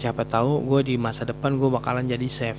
siapa 0.00 0.24
tahu 0.24 0.64
gue 0.64 0.80
di 0.88 0.94
masa 0.96 1.28
depan 1.28 1.60
gue 1.60 1.68
bakalan 1.68 2.08
jadi 2.08 2.28
chef. 2.28 2.58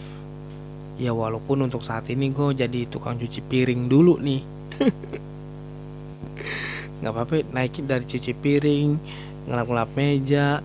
Ya 0.95 1.12
walaupun 1.12 1.65
untuk 1.65 1.84
saat 1.84 2.08
ini 2.08 2.31
gue 2.31 2.55
jadi 2.55 2.88
tukang 2.88 3.19
cuci 3.19 3.43
piring 3.43 3.89
dulu 3.89 4.21
nih 4.21 4.55
nggak 6.99 7.11
apa-apa 7.11 7.33
naikin 7.53 7.85
dari 7.85 8.05
cuci 8.07 8.33
piring 8.33 8.97
ngelap-ngelap 9.45 9.89
meja 9.93 10.59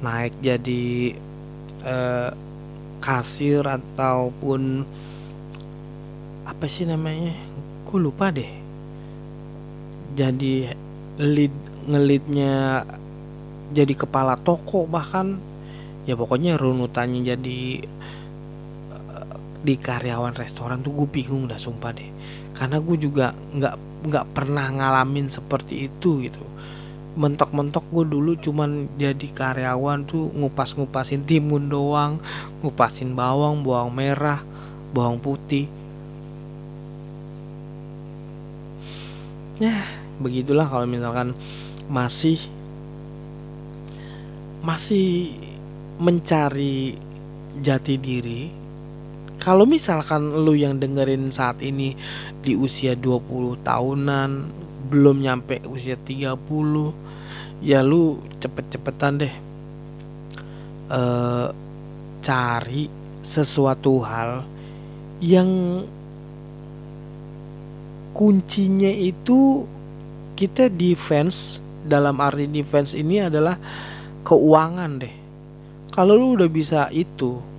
naik 0.00 0.32
jadi 0.40 1.12
eh, 1.84 2.30
kasir 3.00 3.64
ataupun 3.64 4.84
apa 6.44 6.64
sih 6.68 6.84
namanya? 6.84 7.32
Aku 7.88 7.96
lupa 7.96 8.28
deh. 8.30 8.46
Jadi 10.14 10.68
lead 11.18 11.54
ngelidnya 11.88 12.84
jadi 13.72 13.94
kepala 13.96 14.36
toko 14.36 14.84
bahkan. 14.84 15.40
Ya 16.04 16.16
pokoknya 16.16 16.56
runutannya 16.56 17.20
jadi 17.22 17.60
uh, 18.92 19.36
di 19.62 19.74
karyawan 19.76 20.32
restoran 20.32 20.80
tuh 20.80 20.96
gue 20.96 21.08
bingung 21.08 21.44
dah 21.44 21.60
sumpah 21.60 21.92
deh 21.92 22.10
karena 22.60 22.76
gue 22.76 22.96
juga 23.00 23.32
nggak 23.32 23.74
nggak 24.04 24.26
pernah 24.36 24.68
ngalamin 24.68 25.32
seperti 25.32 25.88
itu 25.88 26.28
gitu. 26.28 26.44
Mentok-mentok 27.16 27.88
gue 27.88 28.04
dulu 28.04 28.36
cuman 28.36 28.84
jadi 29.00 29.26
karyawan 29.32 30.04
tuh 30.04 30.28
ngupas-ngupasin 30.36 31.24
timun 31.24 31.72
doang 31.72 32.20
ngupasin 32.60 33.16
bawang 33.16 33.64
bawang 33.64 33.88
merah 33.96 34.44
bawang 34.92 35.16
putih. 35.16 35.72
Ya 39.56 39.88
begitulah 40.20 40.68
kalau 40.68 40.84
misalkan 40.84 41.32
masih 41.88 42.36
masih 44.60 45.32
mencari 45.96 47.00
jati 47.64 47.96
diri 47.96 48.52
kalau 49.40 49.64
misalkan 49.64 50.44
lu 50.44 50.52
yang 50.52 50.76
dengerin 50.76 51.32
saat 51.32 51.58
ini 51.64 51.96
di 52.44 52.54
usia 52.54 52.92
20 52.92 53.64
tahunan 53.64 54.30
belum 54.92 55.24
nyampe 55.24 55.64
usia 55.72 55.96
30 55.96 56.36
ya 57.64 57.80
lu 57.80 58.20
cepet-cepetan 58.36 59.12
deh 59.24 59.34
uh, 60.92 61.48
cari 62.20 62.92
sesuatu 63.24 64.04
hal 64.04 64.44
yang 65.20 65.84
kuncinya 68.16 68.88
itu 68.88 69.64
kita 70.36 70.72
defense 70.72 71.60
dalam 71.84 72.20
arti 72.20 72.48
defense 72.48 72.96
ini 72.96 73.24
adalah 73.24 73.56
keuangan 74.24 75.00
deh. 75.00 75.14
Kalau 75.92 76.16
lu 76.16 76.36
udah 76.36 76.48
bisa 76.48 76.88
itu 76.92 77.49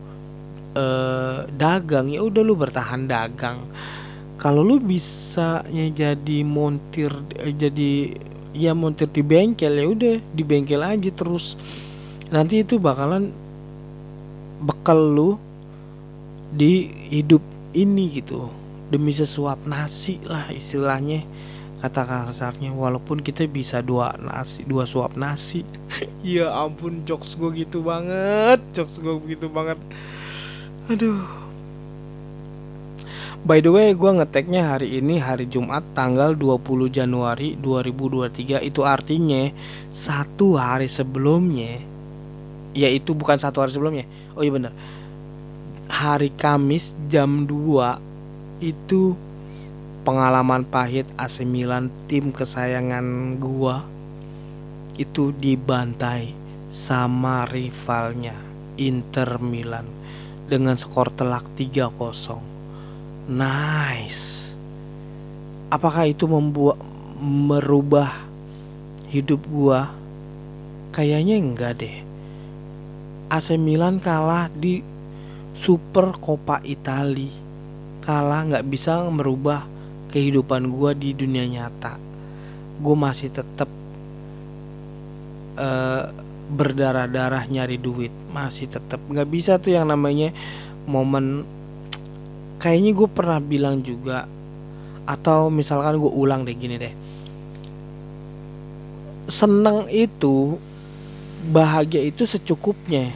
uh, 0.76 1.48
dagang 1.56 2.12
ya 2.12 2.24
udah 2.24 2.42
lu 2.44 2.56
bertahan 2.56 3.08
dagang. 3.08 3.64
Kalau 4.42 4.66
lu 4.66 4.82
bisa 4.82 5.62
jadi 5.70 6.38
montir 6.42 7.14
eh, 7.38 7.54
jadi 7.54 8.18
ya 8.58 8.74
montir 8.74 9.08
di 9.14 9.22
bengkel 9.22 9.78
ya 9.78 9.86
udah 9.86 10.16
di 10.34 10.44
bengkel 10.44 10.82
aja 10.82 11.12
terus. 11.14 11.54
Nanti 12.34 12.64
itu 12.64 12.82
bakalan 12.82 13.30
bekal 14.62 14.98
lu 14.98 15.30
di 16.52 16.90
hidup 17.14 17.44
ini 17.78 18.22
gitu. 18.22 18.50
Demi 18.92 19.16
sesuap 19.16 19.64
nasi 19.64 20.20
lah 20.28 20.52
istilahnya 20.52 21.24
kata 21.82 22.06
kasarnya 22.06 22.70
walaupun 22.78 23.26
kita 23.26 23.50
bisa 23.50 23.82
dua 23.82 24.14
nasi 24.22 24.62
dua 24.66 24.86
suap 24.86 25.18
nasi. 25.18 25.66
Ya 26.22 26.54
ampun 26.54 27.02
jokes 27.02 27.34
gue 27.34 27.66
gitu 27.66 27.82
banget 27.82 28.62
jokes 28.78 29.02
gue 29.02 29.18
gitu 29.26 29.50
banget 29.50 29.82
aduh. 30.92 31.24
By 33.42 33.58
the 33.64 33.74
way, 33.74 33.98
gue 33.98 34.12
ngeteknya 34.12 34.76
hari 34.76 35.02
ini 35.02 35.18
hari 35.18 35.50
Jumat 35.50 35.82
tanggal 35.98 36.38
20 36.38 36.94
Januari 36.94 37.58
2023 37.58 38.62
Itu 38.62 38.86
artinya 38.86 39.50
satu 39.90 40.62
hari 40.62 40.86
sebelumnya 40.86 41.82
Yaitu 42.78 43.18
bukan 43.18 43.42
satu 43.42 43.66
hari 43.66 43.74
sebelumnya. 43.74 44.06
Oh 44.38 44.46
iya 44.46 44.54
bener. 44.54 44.74
Hari 45.90 46.30
Kamis 46.38 46.94
jam 47.10 47.50
2 47.50 48.62
Itu 48.62 49.18
pengalaman 50.06 50.62
pahit 50.62 51.10
AC 51.18 51.42
Milan 51.42 51.90
tim 52.06 52.30
kesayangan 52.30 53.42
gua 53.42 53.82
Itu 55.02 55.34
dibantai 55.34 56.38
sama 56.70 57.50
rivalnya 57.50 58.38
Inter 58.78 59.42
Milan 59.42 60.01
Dengan 60.52 60.76
skor 60.76 61.08
telak 61.16 61.48
3-0 61.56 61.96
Nice. 63.32 64.52
Apakah 65.72 66.12
itu 66.12 66.28
membuat 66.28 66.76
merubah 67.24 68.12
hidup 69.08 69.48
gua? 69.48 69.96
Kayaknya 70.92 71.40
enggak 71.40 71.80
deh. 71.80 72.04
AC 73.32 73.56
Milan 73.56 74.04
kalah 74.04 74.52
di 74.52 74.84
Super 75.56 76.20
Coppa 76.20 76.60
Italia. 76.68 77.32
Kalah 78.04 78.52
nggak 78.52 78.68
bisa 78.68 79.08
merubah 79.08 79.64
kehidupan 80.12 80.68
gua 80.68 80.92
di 80.92 81.16
dunia 81.16 81.48
nyata. 81.48 81.96
Gue 82.84 82.96
masih 83.00 83.32
tetap 83.32 83.72
uh, 85.56 86.12
berdarah-darah 86.52 87.48
nyari 87.48 87.80
duit. 87.80 88.12
Masih 88.36 88.68
tetap 88.68 89.00
nggak 89.08 89.30
bisa 89.32 89.58
tuh 89.58 89.74
yang 89.74 89.88
namanya 89.88 90.36
momen. 90.86 91.48
Kayaknya 92.62 92.92
gue 92.94 93.10
pernah 93.10 93.40
bilang 93.42 93.82
juga 93.82 94.30
atau 95.10 95.50
misalkan 95.50 95.98
gue 95.98 96.12
ulang 96.14 96.46
deh 96.46 96.54
gini 96.54 96.76
deh. 96.78 96.94
Seneng 99.26 99.88
itu 99.90 100.60
bahagia 101.50 102.06
itu 102.06 102.30
secukupnya. 102.30 103.10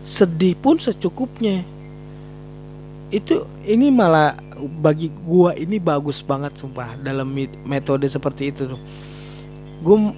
Sedih 0.00 0.56
pun 0.56 0.80
secukupnya. 0.80 1.66
Itu 3.10 3.44
ini 3.66 3.90
malah 3.92 4.38
bagi 4.60 5.10
gua 5.26 5.56
ini 5.56 5.80
bagus 5.80 6.20
banget 6.20 6.54
sumpah 6.60 6.94
dalam 7.00 7.26
metode 7.66 8.06
seperti 8.06 8.54
itu 8.54 8.70
tuh. 8.70 8.80
Gua 9.82 10.14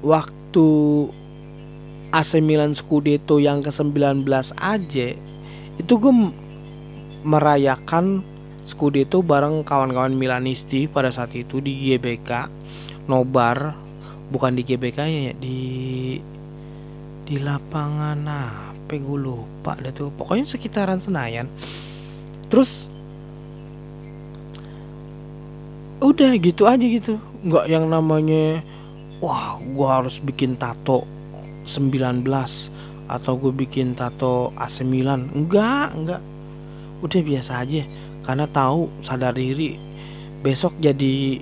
waktu 0.00 0.66
AC 2.14 2.38
Milan 2.38 2.78
Scudetto 2.78 3.42
yang 3.42 3.58
ke-19 3.58 4.22
aja 4.54 5.08
itu 5.74 5.92
gue 5.98 6.14
merayakan 7.26 8.22
Scudetto 8.62 9.18
bareng 9.18 9.66
kawan-kawan 9.66 10.14
Milanisti 10.14 10.86
pada 10.86 11.10
saat 11.10 11.34
itu 11.34 11.58
di 11.58 11.74
GBK 11.74 12.46
Nobar 13.10 13.74
bukan 14.30 14.54
di 14.54 14.62
GBK 14.62 14.98
ya 15.02 15.32
di 15.34 15.60
di 17.24 17.36
lapangan 17.42 18.22
apa 18.30 18.94
gue 18.94 19.18
lupa 19.18 19.74
deh 19.82 19.90
tuh 19.90 20.14
pokoknya 20.14 20.46
sekitaran 20.46 21.02
Senayan. 21.02 21.50
Terus 22.46 22.86
udah 26.04 26.36
gitu 26.36 26.68
aja 26.68 26.84
gitu 26.84 27.16
nggak 27.48 27.64
yang 27.64 27.88
namanya 27.88 28.60
wah 29.24 29.56
gue 29.56 29.88
harus 29.88 30.20
bikin 30.20 30.52
tato 30.52 31.08
19 31.64 32.24
atau 33.04 33.32
gue 33.36 33.52
bikin 33.52 33.92
tato 33.92 34.52
AC 34.56 34.84
Milan 34.84 35.28
enggak 35.32 35.92
enggak. 35.92 36.22
Udah 37.04 37.20
biasa 37.20 37.60
aja 37.60 37.84
karena 38.24 38.48
tahu 38.48 38.88
sadar 39.04 39.36
diri. 39.36 39.76
Besok 40.40 40.76
jadi 40.80 41.40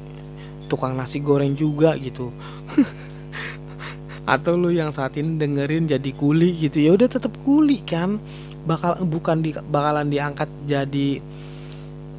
tukang 0.67 0.99
nasi 0.99 1.23
goreng 1.23 1.55
juga 1.55 1.95
gitu. 1.99 2.31
Atau 4.33 4.55
lu 4.55 4.71
yang 4.71 4.95
saat 4.95 5.19
ini 5.19 5.39
dengerin 5.39 5.91
jadi 5.91 6.11
kuli 6.15 6.55
gitu. 6.63 6.79
Ya 6.79 6.91
udah 6.95 7.11
tetap 7.11 7.35
kuli 7.43 7.83
kan. 7.83 8.23
Bakal 8.63 9.03
bukan 9.11 9.43
di 9.43 9.51
bakalan 9.51 10.07
diangkat 10.07 10.47
jadi 10.71 11.19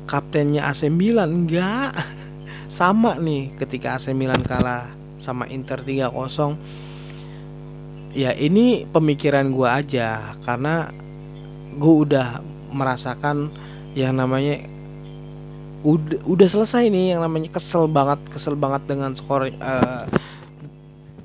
kaptennya 0.08 0.68
AC 0.68 0.92
Milan 0.92 1.48
enggak. 1.48 1.96
Sama 2.68 3.16
nih 3.20 3.56
ketika 3.60 3.96
AC 3.96 4.12
Milan 4.12 4.44
kalah 4.44 4.92
sama 5.24 5.48
Inter 5.48 5.80
3-0 5.80 6.12
ya 8.14 8.32
ini 8.38 8.86
pemikiran 8.86 9.50
gue 9.50 9.66
aja 9.66 10.38
karena 10.46 10.90
gue 11.74 11.94
udah 12.06 12.46
merasakan 12.70 13.50
yang 13.98 14.18
namanya 14.18 14.70
udah 15.84 16.22
udah 16.24 16.48
selesai 16.48 16.88
nih 16.88 17.18
yang 17.18 17.22
namanya 17.26 17.52
kesel 17.52 17.90
banget 17.90 18.22
kesel 18.32 18.56
banget 18.56 18.88
dengan 18.88 19.12
skor 19.18 19.50
uh, 19.50 20.06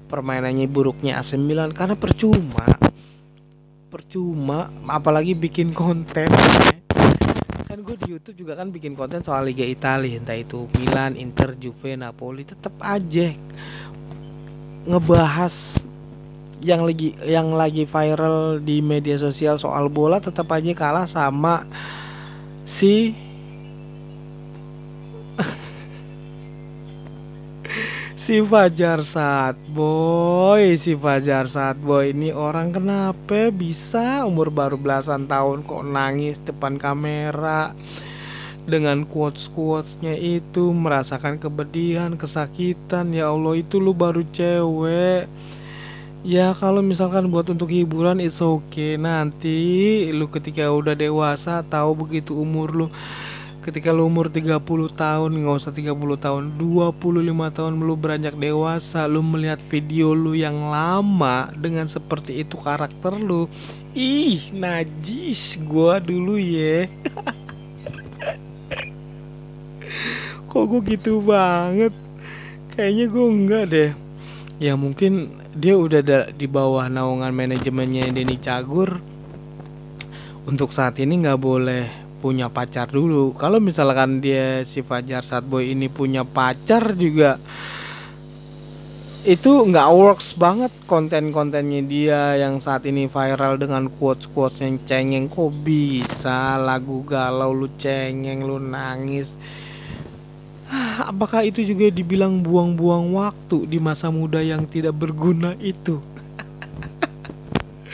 permainannya 0.09 0.67
buruknya 0.67 1.21
AC 1.21 1.37
Milan 1.37 1.71
karena 1.77 1.95
percuma 1.95 2.67
percuma 3.93 4.73
apalagi 4.89 5.37
bikin 5.37 5.77
konten 5.77 6.29
kan 7.69 7.79
gue 7.85 7.97
di 8.01 8.17
YouTube 8.17 8.49
juga 8.49 8.57
kan 8.57 8.73
bikin 8.73 8.97
konten 8.97 9.21
soal 9.21 9.45
Liga 9.45 9.65
Italia 9.65 10.17
entah 10.17 10.37
itu 10.37 10.65
Milan, 10.81 11.21
Inter, 11.21 11.53
Juve, 11.61 11.95
Napoli 12.01 12.49
tetap 12.49 12.73
aja 12.81 13.29
ngebahas 14.89 15.85
yang 16.59 16.83
lagi 16.83 17.15
yang 17.23 17.55
lagi 17.55 17.87
viral 17.87 18.59
di 18.59 18.83
media 18.83 19.15
sosial 19.15 19.59
soal 19.63 19.87
bola 19.87 20.19
tetap 20.19 20.51
aja 20.51 20.75
kalah 20.75 21.07
sama 21.07 21.63
si 22.67 23.15
si 28.19 28.43
Fajar 28.43 29.07
saat 29.07 29.55
boy 29.71 30.75
si 30.75 30.99
Fajar 30.99 31.47
saat 31.47 31.79
boy 31.79 32.11
ini 32.11 32.35
orang 32.35 32.75
kenapa 32.75 33.55
bisa 33.55 34.27
umur 34.27 34.51
baru 34.51 34.75
belasan 34.75 35.31
tahun 35.31 35.63
kok 35.63 35.87
nangis 35.87 36.43
depan 36.43 36.75
kamera? 36.75 37.71
Dengan 38.69 39.09
quotes 39.09 39.49
quotesnya 39.49 40.13
itu 40.13 40.77
merasakan 40.77 41.41
kebedihan 41.41 42.21
kesakitan. 42.21 43.17
Ya 43.17 43.33
Allah 43.33 43.65
itu 43.65 43.81
lu 43.81 43.97
baru 43.97 44.21
cewek 44.29 45.25
ya 46.27 46.55
kalau 46.55 46.83
misalkan 46.83 47.31
buat 47.31 47.47
untuk 47.51 47.71
hiburan 47.71 48.19
it's 48.23 48.43
okay. 48.43 48.95
Nanti 48.99 50.09
lu 50.11 50.27
ketika 50.31 50.71
udah 50.71 50.95
dewasa 50.95 51.63
tahu 51.67 52.07
begitu 52.07 52.35
umur 52.35 52.69
lu. 52.75 52.87
Ketika 53.63 53.93
lu 53.93 54.09
umur 54.09 54.33
30 54.33 54.65
tahun 54.97 55.31
nggak 55.45 55.57
usah 55.61 55.75
30 55.75 55.93
tahun 56.17 56.57
25 56.57 56.97
tahun 57.53 57.73
lu 57.77 57.95
beranjak 58.01 58.33
dewasa 58.41 59.05
lu 59.05 59.21
melihat 59.21 59.61
video 59.69 60.17
lu 60.17 60.33
yang 60.33 60.73
lama 60.73 61.53
dengan 61.53 61.85
seperti 61.85 62.41
itu 62.49 62.57
karakter 62.57 63.13
lu 63.21 63.45
ih 63.93 64.49
najis 64.57 65.61
gua 65.69 66.01
dulu 66.01 66.41
ya 66.41 66.89
kok 70.49 70.65
gue 70.65 70.81
gitu 70.97 71.21
banget? 71.21 71.93
Kayaknya 72.73 73.05
gue 73.13 73.27
enggak 73.29 73.65
deh 73.69 74.08
ya 74.59 74.75
mungkin 74.75 75.39
dia 75.55 75.79
udah 75.79 76.03
ada 76.03 76.21
di 76.35 76.47
bawah 76.51 76.91
naungan 76.91 77.31
manajemennya 77.31 78.11
Denny 78.11 78.39
Cagur. 78.43 78.99
Untuk 80.49 80.73
saat 80.73 80.97
ini 80.99 81.21
nggak 81.23 81.41
boleh 81.41 81.85
punya 82.19 82.51
pacar 82.51 82.91
dulu. 82.91 83.37
Kalau 83.39 83.63
misalkan 83.63 84.19
dia 84.19 84.67
si 84.67 84.83
Fajar 84.83 85.23
Boy 85.47 85.77
ini 85.77 85.87
punya 85.87 86.27
pacar 86.27 86.97
juga 86.99 87.39
itu 89.29 89.51
nggak 89.51 89.93
works 89.93 90.33
banget 90.41 90.73
konten-kontennya 90.89 91.83
dia 91.85 92.21
yang 92.41 92.65
saat 92.65 92.89
ini 92.89 93.13
viral 93.13 93.61
dengan 93.61 93.93
quotes-quotes 93.93 94.65
yang 94.65 94.81
cengeng. 94.89 95.29
Kok 95.29 95.53
bisa 95.63 96.57
lagu 96.57 97.05
galau 97.05 97.53
lu 97.53 97.69
cengeng 97.77 98.41
lu 98.41 98.57
nangis 98.57 99.37
apakah 101.05 101.45
itu 101.45 101.65
juga 101.65 101.89
dibilang 101.89 102.41
buang-buang 102.41 103.17
waktu 103.17 103.69
di 103.69 103.79
masa 103.81 104.13
muda 104.13 104.41
yang 104.41 104.69
tidak 104.69 104.97
berguna 104.97 105.57
itu? 105.61 106.01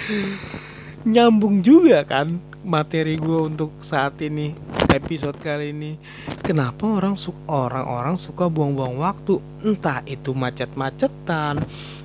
Nyambung 1.13 1.61
juga 1.61 2.03
kan 2.03 2.41
materi 2.65 3.21
gue 3.21 3.41
untuk 3.45 3.71
saat 3.85 4.19
ini 4.25 4.57
episode 4.95 5.37
kali 5.43 5.75
ini. 5.75 5.99
Kenapa 6.41 6.87
orang 6.87 7.19
su 7.19 7.35
orang-orang 7.51 8.15
suka 8.15 8.47
buang-buang 8.47 9.03
waktu? 9.03 9.43
Entah 9.63 10.01
itu 10.07 10.31
macet-macetan 10.33 11.61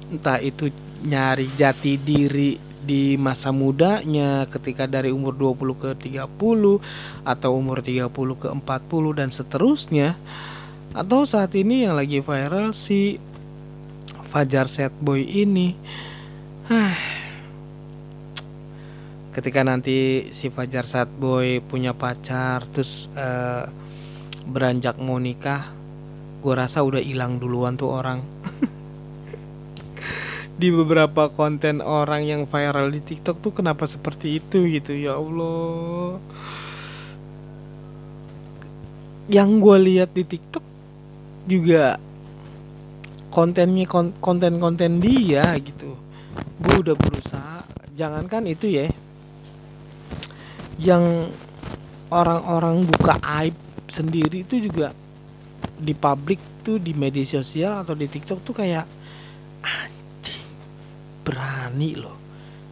entah 0.09 0.41
itu 0.41 0.73
nyari 1.05 1.47
jati 1.53 1.95
diri 1.95 2.57
di 2.81 3.13
masa 3.21 3.53
mudanya 3.53 4.49
ketika 4.49 4.89
dari 4.89 5.13
umur 5.13 5.37
20 5.37 5.77
ke 5.77 5.89
30 6.09 6.25
atau 7.21 7.49
umur 7.53 7.85
30 7.85 8.09
ke 8.09 8.47
40 8.49 9.19
dan 9.19 9.29
seterusnya 9.29 10.17
atau 10.93 11.25
saat 11.25 11.53
ini 11.53 11.85
yang 11.85 11.93
lagi 11.93 12.21
viral 12.21 12.73
si 12.73 13.21
Fajar 14.29 14.69
Set 14.69 14.93
Boy 14.97 15.25
ini. 15.25 15.73
Ketika 19.33 19.61
nanti 19.61 20.29
si 20.33 20.49
Fajar 20.49 20.85
Boy 21.09 21.61
punya 21.61 21.93
pacar 21.93 22.65
terus 22.73 23.05
uh, 23.13 23.69
beranjak 24.49 24.97
mau 24.97 25.21
nikah 25.21 25.77
gue 26.39 26.55
rasa 26.55 26.87
udah 26.87 27.03
hilang 27.03 27.37
duluan 27.37 27.75
tuh 27.75 27.91
orang. 27.91 28.23
Di 30.59 30.71
beberapa 30.71 31.31
konten 31.31 31.83
orang 31.83 32.23
yang 32.27 32.43
viral 32.43 32.91
di 32.91 32.99
TikTok 32.99 33.39
tuh 33.39 33.55
kenapa 33.55 33.87
seperti 33.87 34.43
itu 34.43 34.67
gitu 34.67 34.91
ya 34.91 35.15
Allah. 35.15 36.19
Yang 39.31 39.49
gue 39.63 39.77
lihat 39.87 40.11
di 40.11 40.27
TikTok 40.27 40.68
juga 41.49 41.97
kontennya 43.33 43.89
konten-konten 44.21 45.01
dia 45.01 45.43
gitu. 45.57 45.97
Gue 46.61 46.75
udah 46.85 46.93
berusaha. 46.93 47.65
Jangankan 47.97 48.45
itu 48.45 48.69
ya 48.69 48.87
yang 50.79 51.27
orang-orang 52.07 52.87
buka 52.87 53.19
aib 53.43 53.57
sendiri 53.91 54.47
itu 54.47 54.63
juga 54.63 54.95
di 55.75 55.91
publik 55.91 56.39
tuh 56.63 56.79
di 56.79 56.95
media 56.95 57.25
sosial 57.27 57.83
atau 57.83 57.97
di 57.97 58.07
TikTok 58.07 58.39
tuh 58.47 58.55
kayak 58.55 58.87
berani 61.27 61.93
loh 61.99 62.17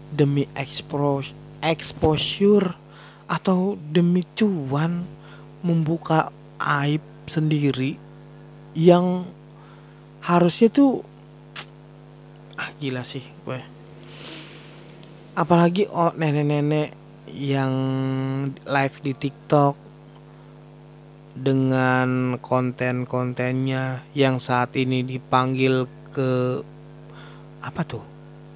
demi 0.09 0.47
expose 0.55 1.35
exposure 1.59 2.73
atau 3.27 3.75
demi 3.75 4.23
cuan 4.33 5.03
membuka 5.59 6.31
aib 6.57 7.03
sendiri 7.27 8.06
yang 8.77 9.25
harusnya 10.21 10.69
tuh 10.69 11.01
ah 12.61 12.69
gila 12.77 13.01
sih 13.01 13.25
gue. 13.41 13.57
Apalagi 15.33 15.89
oh 15.89 16.13
nenek-nenek 16.13 16.93
yang 17.33 17.73
live 18.53 18.97
di 19.01 19.13
TikTok 19.17 19.73
dengan 21.33 22.37
konten-kontennya 22.37 24.05
yang 24.13 24.37
saat 24.37 24.77
ini 24.77 25.01
dipanggil 25.01 25.89
ke 26.13 26.61
apa 27.65 27.81
tuh? 27.81 28.05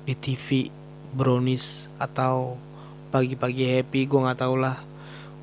Di 0.06 0.14
TV 0.14 0.70
brownies 1.14 1.90
atau 1.98 2.62
pagi-pagi 3.10 3.78
happy 3.78 4.06
gue 4.06 4.24
nggak 4.24 4.40
tahu 4.40 4.56
lah 4.56 4.78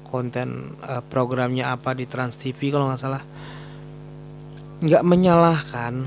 konten 0.09 0.73
uh, 0.81 1.05
programnya 1.05 1.69
apa 1.69 1.93
di 1.93 2.09
Trans 2.09 2.41
TV 2.41 2.73
kalau 2.73 2.89
nggak 2.89 3.03
salah 3.03 3.23
nggak 4.83 5.05
menyalahkan. 5.07 6.07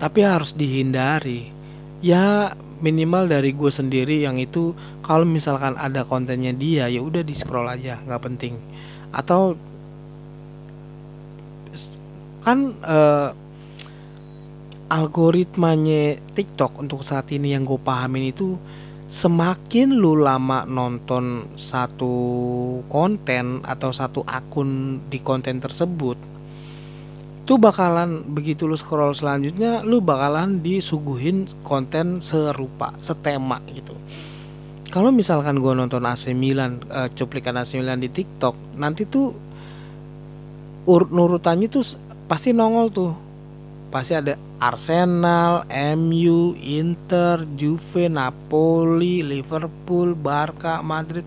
Tapi 0.00 0.20
harus 0.24 0.56
dihindari. 0.56 1.52
Ya 2.00 2.56
minimal 2.80 3.28
dari 3.28 3.52
gue 3.52 3.68
sendiri 3.68 4.24
yang 4.24 4.40
itu 4.40 4.72
kalau 5.04 5.28
misalkan 5.28 5.76
ada 5.76 6.00
kontennya 6.00 6.56
dia 6.56 6.88
ya 6.88 7.04
udah 7.04 7.20
di 7.20 7.36
scroll 7.36 7.68
aja 7.68 8.00
nggak 8.04 8.22
penting. 8.24 8.56
Atau 9.12 9.56
kan 12.40 12.72
uh, 12.80 13.36
algoritmanya 14.90 16.18
TikTok 16.32 16.80
untuk 16.80 17.04
saat 17.04 17.28
ini 17.30 17.52
yang 17.52 17.68
gue 17.68 17.76
pahamin 17.76 18.32
itu 18.32 18.56
semakin 19.10 19.94
lu 19.94 20.18
lama 20.18 20.64
nonton 20.64 21.52
satu 21.54 22.14
konten 22.88 23.60
atau 23.62 23.90
satu 23.92 24.24
akun 24.24 25.02
di 25.12 25.18
konten 25.20 25.60
tersebut 25.62 26.39
itu 27.50 27.58
bakalan 27.58 28.22
begitu 28.30 28.70
lu 28.70 28.78
scroll 28.78 29.10
selanjutnya 29.10 29.82
lu 29.82 29.98
bakalan 29.98 30.62
disuguhin 30.62 31.50
konten 31.66 32.22
serupa 32.22 32.94
setema 33.02 33.58
gitu 33.74 33.90
kalau 34.86 35.10
misalkan 35.10 35.58
gue 35.58 35.74
nonton 35.74 36.06
AC 36.06 36.30
Milan 36.30 36.78
uh, 36.94 37.10
cuplikan 37.10 37.58
AC 37.58 37.74
Milan 37.74 37.98
di 37.98 38.06
TikTok 38.06 38.78
nanti 38.78 39.02
tuh 39.02 39.34
urut 40.86 41.10
nurutannya 41.10 41.66
tuh 41.66 41.82
pasti 42.30 42.54
nongol 42.54 42.86
tuh 42.94 43.12
pasti 43.90 44.14
ada 44.14 44.38
Arsenal, 44.62 45.66
MU, 45.98 46.54
Inter, 46.54 47.42
Juve, 47.58 48.06
Napoli, 48.06 49.26
Liverpool, 49.26 50.14
Barca, 50.14 50.78
Madrid. 50.86 51.26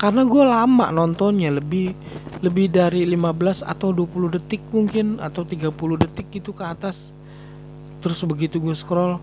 Karena 0.00 0.24
gue 0.24 0.44
lama 0.48 0.88
nontonnya 0.88 1.52
lebih 1.52 1.92
lebih 2.40 2.72
dari 2.72 3.04
15 3.04 3.60
atau 3.68 3.92
20 3.92 4.32
detik 4.40 4.64
mungkin 4.72 5.20
atau 5.20 5.44
30 5.44 5.68
detik 6.00 6.32
gitu 6.32 6.56
ke 6.56 6.64
atas. 6.64 7.12
Terus 8.00 8.24
begitu 8.24 8.56
gue 8.64 8.72
scroll 8.72 9.20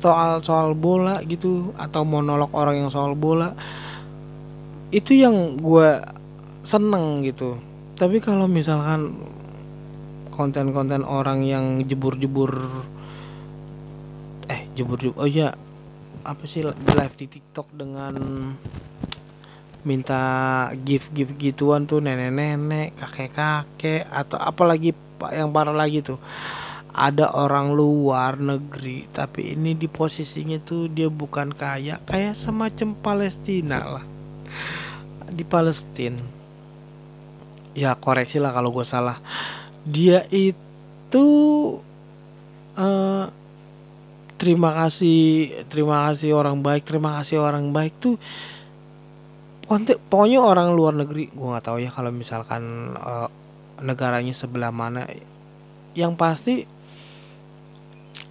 soal 0.00 0.40
soal 0.40 0.72
bola 0.72 1.20
gitu 1.28 1.76
atau 1.76 2.02
monolog 2.02 2.50
orang 2.56 2.82
yang 2.82 2.90
soal 2.90 3.14
bola 3.14 3.54
itu 4.90 5.12
yang 5.12 5.60
gue 5.60 6.00
seneng 6.64 7.20
gitu. 7.22 7.60
Tapi 8.00 8.18
kalau 8.24 8.48
misalkan 8.48 9.14
konten-konten 10.32 11.04
orang 11.04 11.44
yang 11.44 11.84
jebur-jebur 11.84 12.50
eh 14.48 14.66
jebur-jebur 14.72 15.20
oh 15.20 15.28
ya 15.28 15.52
apa 16.24 16.44
sih 16.48 16.64
live 16.64 17.16
di 17.20 17.26
TikTok 17.28 17.68
dengan 17.76 18.14
minta 19.82 20.22
gift-gift 20.82 21.34
gituan 21.38 21.86
tuh 21.90 21.98
nenek-nenek, 21.98 22.94
kakek-kakek 22.98 24.06
atau 24.06 24.38
apalagi 24.38 24.94
yang 25.34 25.50
parah 25.50 25.74
lagi 25.74 26.02
tuh. 26.02 26.18
Ada 26.92 27.32
orang 27.32 27.72
luar 27.72 28.36
negeri 28.36 29.08
tapi 29.08 29.56
ini 29.56 29.72
di 29.72 29.88
posisinya 29.88 30.60
tuh 30.60 30.92
dia 30.92 31.08
bukan 31.08 31.56
kaya 31.56 31.96
kayak 32.04 32.36
semacam 32.36 32.92
Palestina 33.00 33.78
lah. 33.80 34.04
Di 35.32 35.44
Palestina. 35.46 36.20
Ya 37.72 37.96
koreksi 37.96 38.36
lah 38.36 38.52
kalau 38.52 38.68
gue 38.76 38.84
salah. 38.84 39.16
Dia 39.88 40.28
itu 40.28 41.26
uh, 42.76 43.26
terima 44.42 44.74
kasih 44.74 45.54
terima 45.70 46.10
kasih 46.10 46.34
orang 46.34 46.58
baik 46.58 46.82
terima 46.82 47.22
kasih 47.22 47.38
orang 47.38 47.70
baik 47.70 47.94
tuh 48.02 48.18
pokoknya 49.66 50.38
orang 50.42 50.74
luar 50.74 50.94
negeri 50.96 51.30
gue 51.32 51.48
nggak 51.48 51.64
tahu 51.64 51.78
ya 51.80 51.90
kalau 51.90 52.10
misalkan 52.12 52.94
uh, 52.98 53.30
negaranya 53.80 54.34
sebelah 54.34 54.74
mana 54.74 55.06
yang 55.96 56.18
pasti 56.18 56.66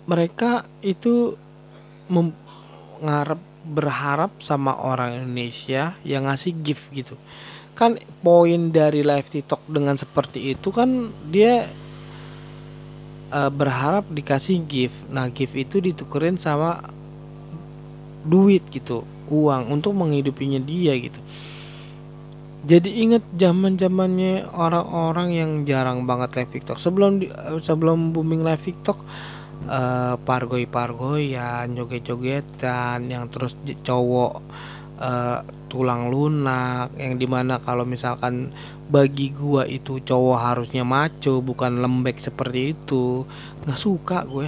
mereka 0.06 0.68
itu 0.84 1.38
ngarep 3.02 3.42
berharap 3.62 4.42
sama 4.42 4.74
orang 4.74 5.22
Indonesia 5.22 5.96
yang 6.02 6.26
ngasih 6.26 6.54
gift 6.66 6.90
gitu 6.92 7.16
kan 7.78 7.98
poin 8.20 8.74
dari 8.74 9.02
live 9.02 9.30
TikTok 9.32 9.66
dengan 9.70 9.96
seperti 9.96 10.54
itu 10.54 10.70
kan 10.70 11.10
dia 11.32 11.66
uh, 13.32 13.52
berharap 13.52 14.06
dikasih 14.12 14.62
gift. 14.68 14.98
Nah, 15.08 15.32
gift 15.32 15.56
itu 15.56 15.80
ditukerin 15.80 16.36
sama 16.36 16.84
duit 18.26 18.66
gitu, 18.70 19.04
uang 19.30 19.72
untuk 19.74 19.94
menghidupinya 19.98 20.60
dia 20.62 20.96
gitu. 20.98 21.20
Jadi 22.62 23.02
inget 23.02 23.26
zaman 23.34 23.74
zamannya 23.74 24.46
orang-orang 24.54 25.34
yang 25.34 25.52
jarang 25.66 26.06
banget 26.06 26.38
live 26.38 26.52
TikTok. 26.54 26.78
Sebelum 26.78 27.26
uh, 27.26 27.58
sebelum 27.58 28.14
booming 28.14 28.46
live 28.46 28.62
TikTok, 28.62 29.02
uh, 29.66 30.16
pargoy 30.22 31.34
ya 31.34 31.66
joget-jogetan, 31.66 33.10
yang 33.10 33.26
terus 33.34 33.58
cowok 33.82 34.46
uh, 35.02 35.42
tulang 35.72 36.12
lunak 36.12 36.92
yang 37.00 37.18
di 37.18 37.26
mana 37.26 37.58
kalau 37.58 37.88
misalkan 37.88 38.54
bagi 38.92 39.32
gua 39.32 39.64
itu 39.66 40.04
cowok 40.04 40.38
harusnya 40.38 40.84
maco 40.84 41.40
bukan 41.40 41.80
lembek 41.80 42.20
seperti 42.20 42.76
itu 42.76 43.24
nggak 43.64 43.80
suka 43.80 44.28
gue 44.28 44.48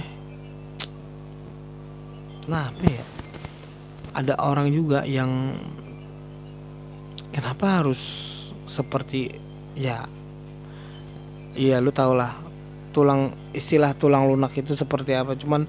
nah 2.44 2.68
ada 4.14 4.38
orang 4.38 4.70
juga 4.70 5.02
yang 5.02 5.58
kenapa 7.34 7.82
harus 7.82 8.00
seperti 8.64 9.36
ya 9.74 10.06
iya 11.58 11.82
lu 11.82 11.90
tau 11.90 12.14
lah 12.14 12.44
tulang 12.94 13.34
istilah 13.50 13.90
tulang 13.98 14.30
lunak 14.30 14.54
itu 14.54 14.78
seperti 14.78 15.18
apa. 15.18 15.34
Cuman 15.34 15.66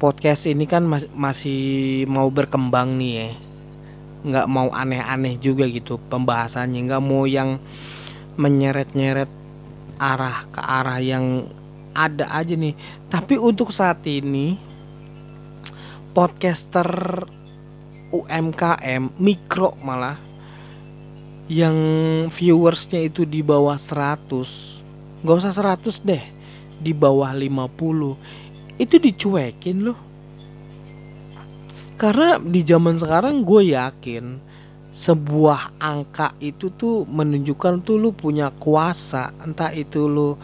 podcast 0.00 0.48
ini 0.48 0.64
kan 0.64 0.88
mas 0.88 1.04
masih 1.12 2.04
mau 2.08 2.32
berkembang 2.32 2.96
nih 2.96 3.12
ya. 3.12 3.28
Nggak 4.26 4.46
mau 4.48 4.68
aneh-aneh 4.72 5.36
juga 5.36 5.68
gitu 5.68 6.00
pembahasannya. 6.08 6.80
Nggak 6.88 7.04
mau 7.04 7.28
yang 7.28 7.60
menyeret-nyeret 8.40 9.28
arah 10.00 10.48
ke 10.48 10.60
arah 10.64 10.98
yang 11.04 11.52
ada 11.92 12.32
aja 12.32 12.56
nih. 12.56 12.72
Tapi 13.12 13.36
untuk 13.36 13.70
saat 13.70 14.00
ini 14.08 14.56
podcaster 16.16 16.88
UMKM 18.16 19.20
mikro 19.20 19.76
malah 19.84 20.16
yang 21.52 21.76
viewersnya 22.32 23.04
itu 23.04 23.28
di 23.28 23.44
bawah 23.44 23.76
100 23.76 25.20
nggak 25.20 25.36
usah 25.36 25.52
100 25.52 26.08
deh 26.08 26.24
di 26.80 26.96
bawah 26.96 27.36
50 27.36 28.76
itu 28.76 28.96
dicuekin 29.00 29.78
loh. 29.84 29.98
Karena 31.96 32.36
di 32.36 32.60
zaman 32.60 33.00
sekarang 33.00 33.40
gue 33.40 33.72
yakin 33.72 34.36
sebuah 34.92 35.80
angka 35.80 36.36
itu 36.44 36.68
tuh 36.76 37.08
menunjukkan 37.08 37.80
tuh 37.84 37.96
lu 37.96 38.12
punya 38.12 38.52
kuasa. 38.60 39.32
Entah 39.40 39.72
itu 39.72 40.04
lu 40.04 40.36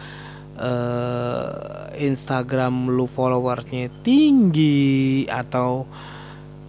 uh, 0.63 1.91
Instagram 1.99 2.89
lu 2.89 3.11
followersnya 3.11 3.91
tinggi 4.07 5.27
atau 5.27 5.85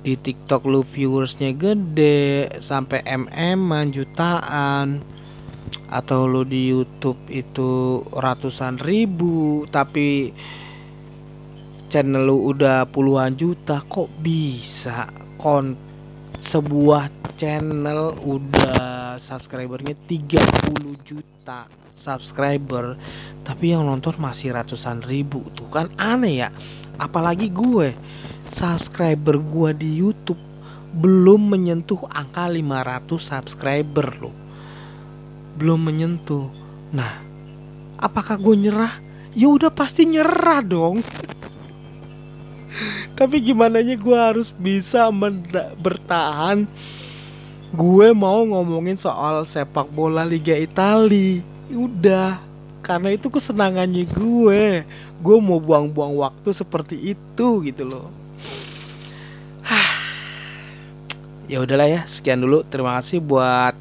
di 0.04 0.20
TikTok 0.20 0.68
lu 0.68 0.84
viewersnya 0.84 1.56
gede 1.56 2.60
sampai 2.60 3.06
mm 3.06 3.72
jutaan. 3.94 5.00
Atau 5.94 6.26
lu 6.26 6.42
di 6.42 6.74
YouTube 6.74 7.22
itu 7.30 8.02
ratusan 8.10 8.82
ribu 8.82 9.70
tapi 9.70 10.34
channel 11.86 12.26
lu 12.26 12.50
udah 12.50 12.90
puluhan 12.90 13.38
juta 13.38 13.86
kok 13.86 14.10
bisa? 14.18 15.06
Kon 15.38 15.93
sebuah 16.44 17.08
channel 17.40 18.20
udah 18.20 19.16
subscribernya 19.16 19.96
30 19.96 21.08
juta 21.08 21.72
subscriber. 21.96 23.00
Tapi 23.48 23.72
yang 23.72 23.88
nonton 23.88 24.20
masih 24.20 24.52
ratusan 24.52 25.08
ribu. 25.08 25.40
Tuh 25.56 25.72
kan 25.72 25.88
aneh 25.96 26.44
ya. 26.44 26.50
Apalagi 27.00 27.48
gue 27.48 27.96
subscriber 28.52 29.40
gue 29.40 29.70
di 29.80 29.90
YouTube 30.04 30.40
belum 30.94 31.50
menyentuh 31.50 32.06
angka 32.12 32.52
500 32.52 33.08
subscriber 33.18 34.08
loh. 34.20 34.36
Belum 35.56 35.80
menyentuh. 35.80 36.52
Nah 36.92 37.24
apakah 37.98 38.36
gue 38.36 38.68
nyerah? 38.68 39.00
Ya 39.34 39.50
udah 39.50 39.74
pasti 39.74 40.06
nyerah 40.06 40.62
dong 40.62 41.02
tapi 43.13 43.38
gimana 43.45 43.78
nya 43.86 43.93
gue 43.93 44.17
harus 44.17 44.49
bisa 44.49 45.10
bertahan? 45.78 46.65
Gue 47.73 48.13
mau 48.13 48.45
ngomongin 48.45 48.97
soal 48.97 49.45
sepak 49.45 49.89
bola 49.89 50.26
Liga 50.26 50.54
Italia. 50.54 51.41
Udah 51.73 52.38
karena 52.86 53.13
itu 53.13 53.30
kesenangannya 53.30 54.06
gue. 54.10 54.86
Gue 55.21 55.38
mau 55.41 55.58
buang-buang 55.62 56.17
waktu 56.21 56.54
seperti 56.54 57.17
itu 57.17 57.47
gitu 57.65 57.84
loh. 57.86 58.08
Ya 61.43 61.60
udahlah 61.60 61.86
ya 61.86 62.02
sekian 62.08 62.39
dulu. 62.39 62.63
Terima 62.65 62.97
kasih 62.97 63.19
buat 63.19 63.76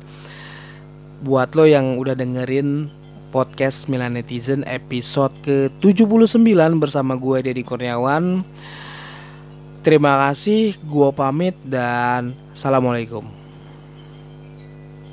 buat 1.23 1.55
lo 1.55 1.63
yang 1.63 1.97
udah 2.03 2.19
dengerin 2.19 2.91
podcast 3.31 3.87
Milan 3.87 4.19
Netizen 4.19 4.67
episode 4.67 5.33
ke-79 5.47 6.43
bersama 6.77 7.15
gue 7.15 7.39
Deddy 7.41 7.63
Kurniawan. 7.65 8.43
Terima 9.83 10.15
kasih, 10.31 10.79
gue 10.79 11.11
pamit 11.11 11.59
dan 11.67 12.39
Assalamualaikum. 12.55 13.42